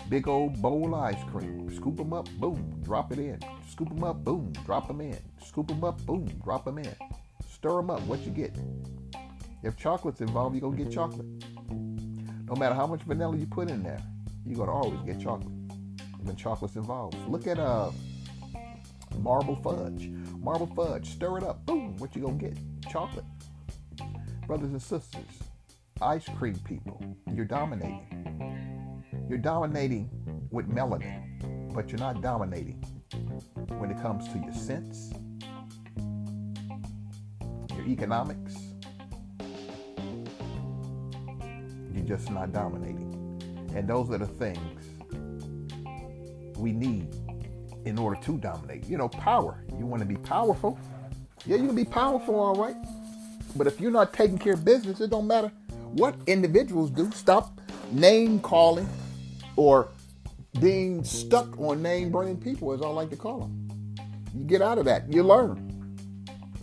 big 0.09 0.29
old 0.29 0.61
bowl 0.61 0.95
of 0.95 1.01
ice 1.01 1.23
cream. 1.31 1.75
Scoop 1.75 1.97
them 1.97 2.13
up, 2.13 2.29
boom, 2.39 2.81
drop 2.83 3.13
it 3.13 3.19
in. 3.19 3.41
Scoop 3.69 3.89
them 3.89 4.05
up, 4.05 4.25
boom, 4.25 4.53
drop 4.65 4.89
them 4.89 5.01
in. 5.01 5.19
Scoop 5.45 5.69
them 5.69 5.85
up, 5.85 6.05
boom, 6.07 6.27
drop 6.45 6.65
them 6.65 6.79
in. 6.79 6.95
Stir 7.51 7.77
them 7.77 7.91
up. 7.91 8.01
What 8.03 8.21
you 8.21 8.31
get? 8.31 8.55
If 9.63 9.77
chocolate's 9.77 10.21
involved, 10.21 10.57
you're 10.57 10.63
going 10.63 10.77
to 10.77 10.85
get 10.85 10.93
chocolate. 10.93 11.27
No 11.71 12.55
matter 12.57 12.75
how 12.75 12.87
much 12.87 13.03
vanilla 13.03 13.37
you 13.37 13.47
put 13.47 13.71
in 13.71 13.83
there, 13.83 14.03
you're 14.45 14.57
going 14.57 14.69
to 14.69 14.75
always 14.75 15.01
get 15.03 15.21
chocolate 15.21 15.53
when 16.23 16.37
chocolate's 16.37 16.77
involved. 16.77 17.17
Look 17.29 17.47
at 17.47 17.59
uh 17.59 17.91
marble 19.19 19.57
fudge. 19.57 20.09
Marble 20.41 20.67
fudge, 20.67 21.11
stir 21.11 21.39
it 21.39 21.45
up, 21.45 21.65
boom, 21.67 21.97
what 21.99 22.15
you 22.17 22.23
gonna 22.23 22.35
get? 22.35 22.57
Chocolate. 22.91 23.25
Brothers 24.47 24.71
and 24.71 24.83
sisters, 24.83 25.25
ice 26.01 26.27
cream 26.37 26.57
people, 26.65 27.01
you're 27.33 27.45
dominating. 27.45 29.05
You're 29.29 29.39
dominating 29.39 30.11
with 30.51 30.69
melanin, 30.69 31.73
but 31.73 31.91
you're 31.91 32.01
not 32.01 32.21
dominating 32.23 32.83
when 33.79 33.91
it 33.91 34.01
comes 34.03 34.27
to 34.33 34.39
your 34.39 34.53
sense, 34.53 35.13
your 37.77 37.87
economics, 37.87 38.57
you're 42.03 42.17
just 42.17 42.31
not 42.31 42.53
dominating. 42.53 43.41
And 43.75 43.89
those 43.89 44.11
are 44.11 44.19
the 44.19 44.27
things 44.27 44.85
we 46.57 46.73
need 46.73 47.09
in 47.85 47.99
order 47.99 48.21
to 48.23 48.39
dominate. 48.39 48.87
You 48.87 48.99
know, 48.99 49.09
power. 49.09 49.65
You 49.79 49.87
want 49.87 50.01
to 50.01 50.09
be 50.09 50.17
powerful. 50.17 50.79
Yeah, 51.47 51.57
you 51.57 51.67
can 51.67 51.77
be 51.77 51.85
powerful, 51.85 52.39
all 52.39 52.55
right. 52.55 52.77
But 53.57 53.67
if 53.67 53.81
you're 53.81 53.91
not 53.91 54.13
taking 54.13 54.39
care 54.39 54.55
of 54.55 54.65
business, 54.65 55.01
it 55.01 55.11
don't 55.11 55.27
matter 55.27 55.51
what 55.93 56.15
individuals 56.27 56.91
do. 56.91 57.11
Stop 57.13 57.61
name 57.91 58.41
calling 58.41 58.89
or 59.57 59.89
being 60.61 61.03
stuck 61.05 61.59
on 61.59 61.83
name 61.83 62.11
burning 62.11 62.37
people, 62.37 62.73
as 62.73 62.83
I 62.83 62.89
like 62.89 63.11
to 63.11 63.17
call 63.17 63.41
them. 63.41 63.97
You 64.35 64.45
get 64.45 64.63
out 64.63 64.79
of 64.79 64.85
that. 64.87 65.13
You 65.13 65.23
learn. 65.23 65.69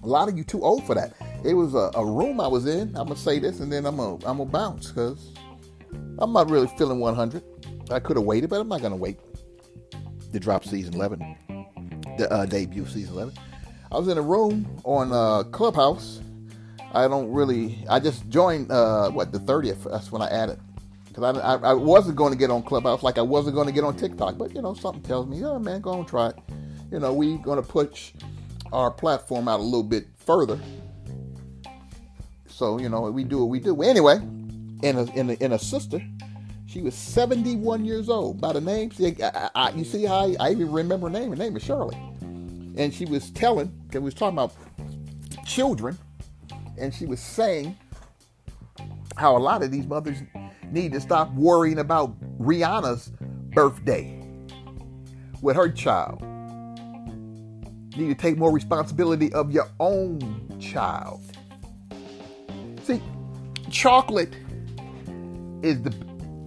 A 0.02 0.08
lot 0.08 0.30
of 0.30 0.38
you 0.38 0.44
too 0.44 0.64
old 0.64 0.86
for 0.86 0.96
that. 0.96 1.14
It 1.44 1.54
was 1.54 1.74
a, 1.74 1.92
a 1.96 2.06
room 2.06 2.40
I 2.40 2.48
was 2.48 2.66
in. 2.68 2.90
I'm 2.96 3.08
gonna 3.08 3.16
say 3.16 3.40
this, 3.40 3.60
and 3.60 3.72
then 3.72 3.86
I'm 3.86 3.98
gonna 3.98 4.16
I'm 4.26 4.38
gonna 4.38 4.46
bounce 4.46 4.92
because 4.92 5.34
I'm 6.18 6.34
not 6.34 6.50
really 6.50 6.68
feeling 6.78 7.00
100. 7.00 7.44
I 7.92 8.00
could 8.00 8.18
have 8.18 8.26
waited, 8.26 8.50
but 8.50 8.60
I'm 8.60 8.68
not 8.68 8.82
gonna 8.82 8.96
wait 8.96 9.18
to 10.32 10.40
drop 10.40 10.64
season 10.66 10.94
11, 10.96 11.36
the 12.18 12.32
uh, 12.32 12.46
debut 12.46 12.86
season 12.86 13.14
11. 13.14 13.34
I 13.92 13.98
was 13.98 14.08
in 14.08 14.18
a 14.18 14.22
room 14.22 14.80
on 14.84 15.12
uh, 15.12 15.44
Clubhouse. 15.50 16.22
I 16.92 17.08
don't 17.08 17.32
really. 17.32 17.86
I 17.90 18.00
just 18.00 18.28
joined 18.30 18.72
uh, 18.72 19.10
what 19.10 19.32
the 19.32 19.40
30th. 19.40 19.90
That's 19.90 20.12
when 20.12 20.22
I 20.22 20.28
added 20.28 20.60
because 21.08 21.38
I, 21.38 21.40
I, 21.40 21.72
I 21.72 21.74
wasn't 21.74 22.16
going 22.16 22.32
to 22.32 22.38
get 22.38 22.52
on 22.52 22.64
Clubhouse 22.64 23.04
like 23.04 23.18
I 23.18 23.22
wasn't 23.22 23.56
going 23.56 23.68
to 23.68 23.74
get 23.74 23.84
on 23.84 23.96
TikTok. 23.96 24.38
But 24.38 24.54
you 24.54 24.62
know, 24.62 24.74
something 24.74 25.02
tells 25.04 25.28
me, 25.28 25.44
oh 25.44 25.60
man, 25.60 25.82
go 25.82 25.94
and 25.94 26.08
try 26.08 26.30
it. 26.30 26.36
You 26.92 27.00
know, 27.00 27.14
we're 27.14 27.38
going 27.38 27.62
to 27.62 27.68
push 27.68 28.14
our 28.72 28.92
platform 28.92 29.48
out 29.48 29.60
a 29.60 29.64
little 29.64 29.84
bit 29.84 30.08
further. 30.18 30.60
So 32.60 32.78
you 32.78 32.90
know, 32.90 33.04
we 33.04 33.24
do 33.24 33.40
what 33.40 33.48
we 33.48 33.62
do. 33.62 33.82
Anyway, 33.82 34.18
in 34.84 34.98
a 34.98 35.04
in 35.16 35.30
a, 35.30 35.34
in 35.36 35.54
a 35.54 35.58
sister, 35.58 36.02
she 36.68 36.82
was 36.82 36.94
71 36.94 37.86
years 37.86 38.10
old. 38.10 38.42
By 38.42 38.52
the 38.52 38.60
name, 38.60 38.92
see, 38.92 39.16
I, 39.24 39.50
I, 39.56 39.70
you 39.72 39.86
see 39.86 40.04
how 40.04 40.26
I, 40.26 40.36
I, 40.42 40.52
even 40.52 40.70
remember 40.70 41.08
her 41.08 41.14
name. 41.14 41.30
Her 41.30 41.38
name 41.38 41.56
is 41.56 41.64
Shirley, 41.64 41.96
and 42.76 42.94
she 42.94 43.06
was 43.06 43.32
telling 43.32 43.68
because 43.88 44.02
we 44.02 44.06
was 44.06 44.14
talking 44.14 44.38
about 44.38 44.54
children, 45.46 45.98
and 46.78 46.94
she 46.94 47.06
was 47.06 47.22
saying 47.22 47.78
how 49.16 49.38
a 49.38 49.40
lot 49.40 49.64
of 49.64 49.72
these 49.72 49.86
mothers 49.86 50.18
need 50.70 50.92
to 50.92 51.00
stop 51.00 51.34
worrying 51.36 51.80
about 51.80 52.14
Rihanna's 52.40 53.14
birthday 53.54 54.22
with 55.42 55.56
her 55.56 55.70
child. 55.70 56.22
You 57.96 58.06
need 58.06 58.18
to 58.18 58.22
take 58.22 58.38
more 58.38 58.52
responsibility 58.52 59.32
of 59.32 59.50
your 59.54 59.70
own 59.80 60.60
child. 60.60 61.29
Chocolate 63.70 64.36
is 65.62 65.82
the 65.82 65.94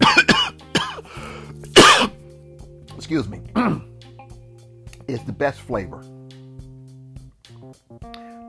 excuse 2.96 3.28
me 3.28 3.40
is 5.08 5.22
the 5.24 5.32
best 5.32 5.60
flavor. 5.60 6.02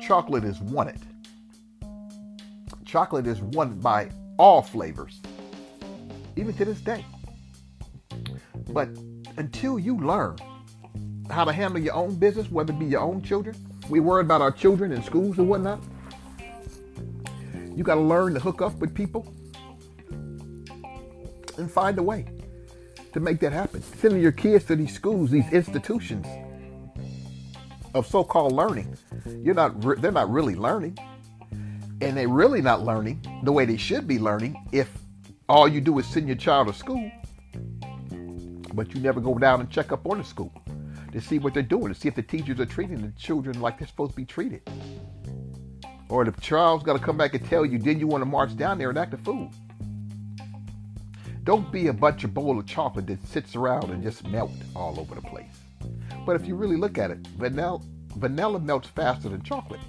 Chocolate 0.01 0.43
is 0.43 0.59
wanted. 0.59 0.99
Chocolate 2.85 3.27
is 3.27 3.41
wanted 3.41 3.81
by 3.81 4.09
all 4.37 4.61
flavors 4.61 5.21
even 6.35 6.53
to 6.53 6.65
this 6.65 6.81
day. 6.81 7.05
But 8.69 8.89
until 9.37 9.79
you 9.79 9.97
learn 9.97 10.37
how 11.29 11.45
to 11.45 11.53
handle 11.53 11.79
your 11.79 11.93
own 11.93 12.15
business, 12.15 12.49
whether 12.51 12.73
it 12.73 12.79
be 12.79 12.85
your 12.85 13.01
own 13.01 13.21
children, 13.21 13.55
we 13.89 13.99
worry 13.99 14.21
about 14.21 14.41
our 14.41 14.51
children 14.51 14.91
in 14.91 15.03
schools 15.03 15.37
and 15.37 15.47
whatnot. 15.47 15.81
You 17.75 17.83
got 17.83 17.95
to 17.95 18.01
learn 18.01 18.33
to 18.35 18.39
hook 18.39 18.61
up 18.61 18.75
with 18.77 18.93
people 18.93 19.33
and 21.57 21.71
find 21.71 21.97
a 21.97 22.03
way 22.03 22.25
to 23.13 23.19
make 23.19 23.39
that 23.39 23.51
happen. 23.51 23.81
Sending 23.81 24.21
your 24.21 24.31
kids 24.31 24.65
to 24.65 24.75
these 24.75 24.93
schools, 24.93 25.31
these 25.31 25.51
institutions 25.51 26.25
of 27.93 28.07
so-called 28.07 28.51
learning, 28.51 28.97
you're 29.41 29.53
not. 29.53 29.79
They're 30.01 30.11
not 30.11 30.29
really 30.31 30.55
learning, 30.55 30.97
and 32.01 32.17
they're 32.17 32.27
really 32.27 32.61
not 32.61 32.83
learning 32.83 33.23
the 33.43 33.51
way 33.51 33.65
they 33.65 33.77
should 33.77 34.07
be 34.07 34.17
learning 34.19 34.55
if 34.71 34.89
all 35.49 35.67
you 35.67 35.81
do 35.81 35.99
is 35.99 36.07
send 36.07 36.27
your 36.27 36.37
child 36.37 36.67
to 36.67 36.73
school, 36.73 37.11
but 38.73 38.93
you 38.93 39.01
never 39.01 39.19
go 39.19 39.37
down 39.37 39.61
and 39.61 39.69
check 39.69 39.91
up 39.91 40.07
on 40.07 40.17
the 40.17 40.23
school 40.23 40.51
to 41.11 41.21
see 41.21 41.37
what 41.37 41.53
they're 41.53 41.61
doing, 41.61 41.93
to 41.93 41.99
see 41.99 42.07
if 42.07 42.15
the 42.15 42.23
teachers 42.23 42.59
are 42.59 42.65
treating 42.65 43.01
the 43.01 43.11
children 43.11 43.61
like 43.61 43.77
they're 43.77 43.87
supposed 43.87 44.11
to 44.11 44.15
be 44.15 44.25
treated. 44.25 44.61
Or 46.13 46.23
the 46.23 46.31
child's 46.41 46.83
got 46.83 46.93
to 46.93 46.99
come 46.99 47.17
back 47.17 47.33
and 47.33 47.43
tell 47.43 47.65
you, 47.65 47.79
then 47.79 47.99
you 47.99 48.05
want 48.05 48.21
to 48.21 48.27
march 48.27 48.55
down 48.55 48.77
there 48.77 48.89
and 48.89 48.99
act 48.99 49.15
a 49.15 49.17
fool. 49.17 49.51
Don't 51.43 51.71
be 51.71 51.87
a 51.87 51.93
bunch 51.93 52.23
of 52.23 52.35
bowl 52.35 52.59
of 52.59 52.67
chocolate 52.67 53.07
that 53.07 53.25
sits 53.25 53.55
around 53.55 53.89
and 53.89 54.03
just 54.03 54.23
melt 54.27 54.51
all 54.75 54.99
over 54.99 55.15
the 55.15 55.21
place. 55.21 55.57
But 56.23 56.35
if 56.35 56.45
you 56.45 56.53
really 56.53 56.77
look 56.77 56.99
at 56.99 57.09
it, 57.09 57.17
vanilla, 57.39 57.81
vanilla 58.15 58.59
melts 58.59 58.89
faster 58.89 59.27
than 59.27 59.41
chocolate. 59.41 59.79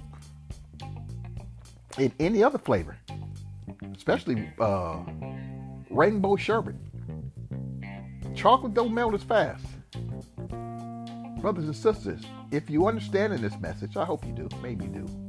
In 1.99 2.11
any 2.19 2.43
other 2.43 2.57
flavor, 2.57 2.97
especially 3.95 4.49
uh, 4.59 5.01
rainbow 5.91 6.37
sherbet. 6.37 6.75
Chocolate 8.33 8.73
don't 8.73 8.95
melt 8.95 9.13
as 9.13 9.21
fast. 9.21 9.63
Brothers 11.39 11.65
and 11.65 11.75
sisters, 11.75 12.23
if 12.49 12.67
you 12.67 12.87
understand 12.87 13.31
in 13.31 13.43
this 13.43 13.59
message, 13.59 13.95
I 13.95 14.05
hope 14.05 14.25
you 14.25 14.31
do. 14.31 14.49
Maybe 14.63 14.85
you 14.85 14.91
do. 14.91 15.24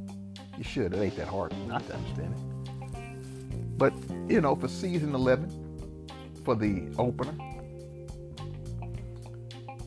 You 0.57 0.63
should. 0.63 0.93
It 0.93 0.99
ain't 0.99 1.15
that 1.17 1.27
hard 1.27 1.53
not 1.67 1.85
to 1.87 1.95
understand 1.95 2.33
it. 2.33 3.77
But, 3.77 3.93
you 4.27 4.41
know, 4.41 4.55
for 4.55 4.67
season 4.67 5.13
11, 5.13 6.07
for 6.43 6.55
the 6.55 6.87
opener, 6.97 7.35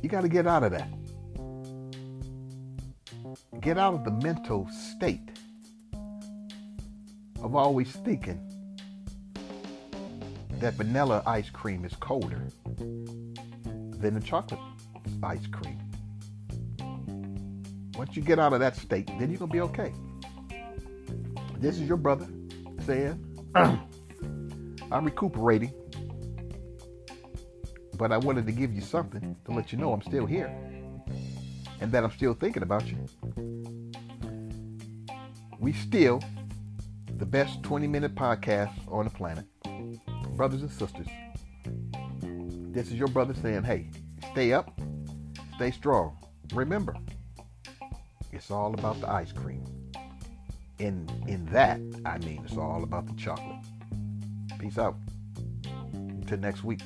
you 0.00 0.08
got 0.08 0.20
to 0.20 0.28
get 0.28 0.46
out 0.46 0.62
of 0.62 0.70
that. 0.70 0.88
Get 3.60 3.78
out 3.78 3.94
of 3.94 4.04
the 4.04 4.12
mental 4.12 4.68
state 4.70 5.28
of 7.42 7.56
always 7.56 7.90
thinking 7.90 8.40
that 10.60 10.74
vanilla 10.74 11.22
ice 11.26 11.50
cream 11.50 11.84
is 11.84 11.94
colder 11.96 12.46
than 12.76 14.14
the 14.14 14.20
chocolate 14.20 14.60
ice 15.22 15.46
cream. 15.46 15.78
Once 17.94 18.16
you 18.16 18.22
get 18.22 18.38
out 18.38 18.52
of 18.52 18.60
that 18.60 18.76
state, 18.76 19.06
then 19.18 19.30
you're 19.30 19.38
going 19.38 19.50
to 19.50 19.52
be 19.52 19.60
okay. 19.60 19.92
This 21.60 21.78
is 21.78 21.86
your 21.86 21.98
brother 21.98 22.26
saying, 22.86 23.22
I'm 23.54 25.04
recuperating, 25.04 25.74
but 27.98 28.12
I 28.12 28.16
wanted 28.16 28.46
to 28.46 28.52
give 28.52 28.72
you 28.72 28.80
something 28.80 29.36
to 29.44 29.52
let 29.52 29.70
you 29.70 29.76
know 29.76 29.92
I'm 29.92 30.00
still 30.00 30.24
here 30.24 30.46
and 31.82 31.92
that 31.92 32.02
I'm 32.02 32.12
still 32.12 32.32
thinking 32.32 32.62
about 32.62 32.86
you. 32.86 32.96
We 35.58 35.74
still 35.74 36.22
the 37.18 37.26
best 37.26 37.62
20 37.62 37.86
minute 37.86 38.14
podcast 38.14 38.72
on 38.90 39.04
the 39.04 39.10
planet 39.10 39.44
brothers 40.38 40.62
and 40.62 40.70
sisters. 40.70 41.08
This 42.72 42.86
is 42.86 42.94
your 42.94 43.08
brother 43.08 43.34
saying, 43.34 43.64
hey, 43.64 43.90
stay 44.32 44.54
up, 44.54 44.80
stay 45.56 45.72
strong. 45.72 46.16
Remember, 46.54 46.96
it's 48.32 48.50
all 48.50 48.72
about 48.72 48.98
the 49.02 49.10
ice 49.10 49.32
cream. 49.32 49.62
In 50.80 51.06
in 51.28 51.44
that, 51.52 51.78
I 52.06 52.16
mean 52.18 52.40
it's 52.42 52.56
all 52.56 52.82
about 52.82 53.06
the 53.06 53.12
chocolate. 53.12 53.64
Peace 54.58 54.78
out. 54.78 54.96
Until 55.92 56.38
next 56.38 56.64
week. 56.64 56.80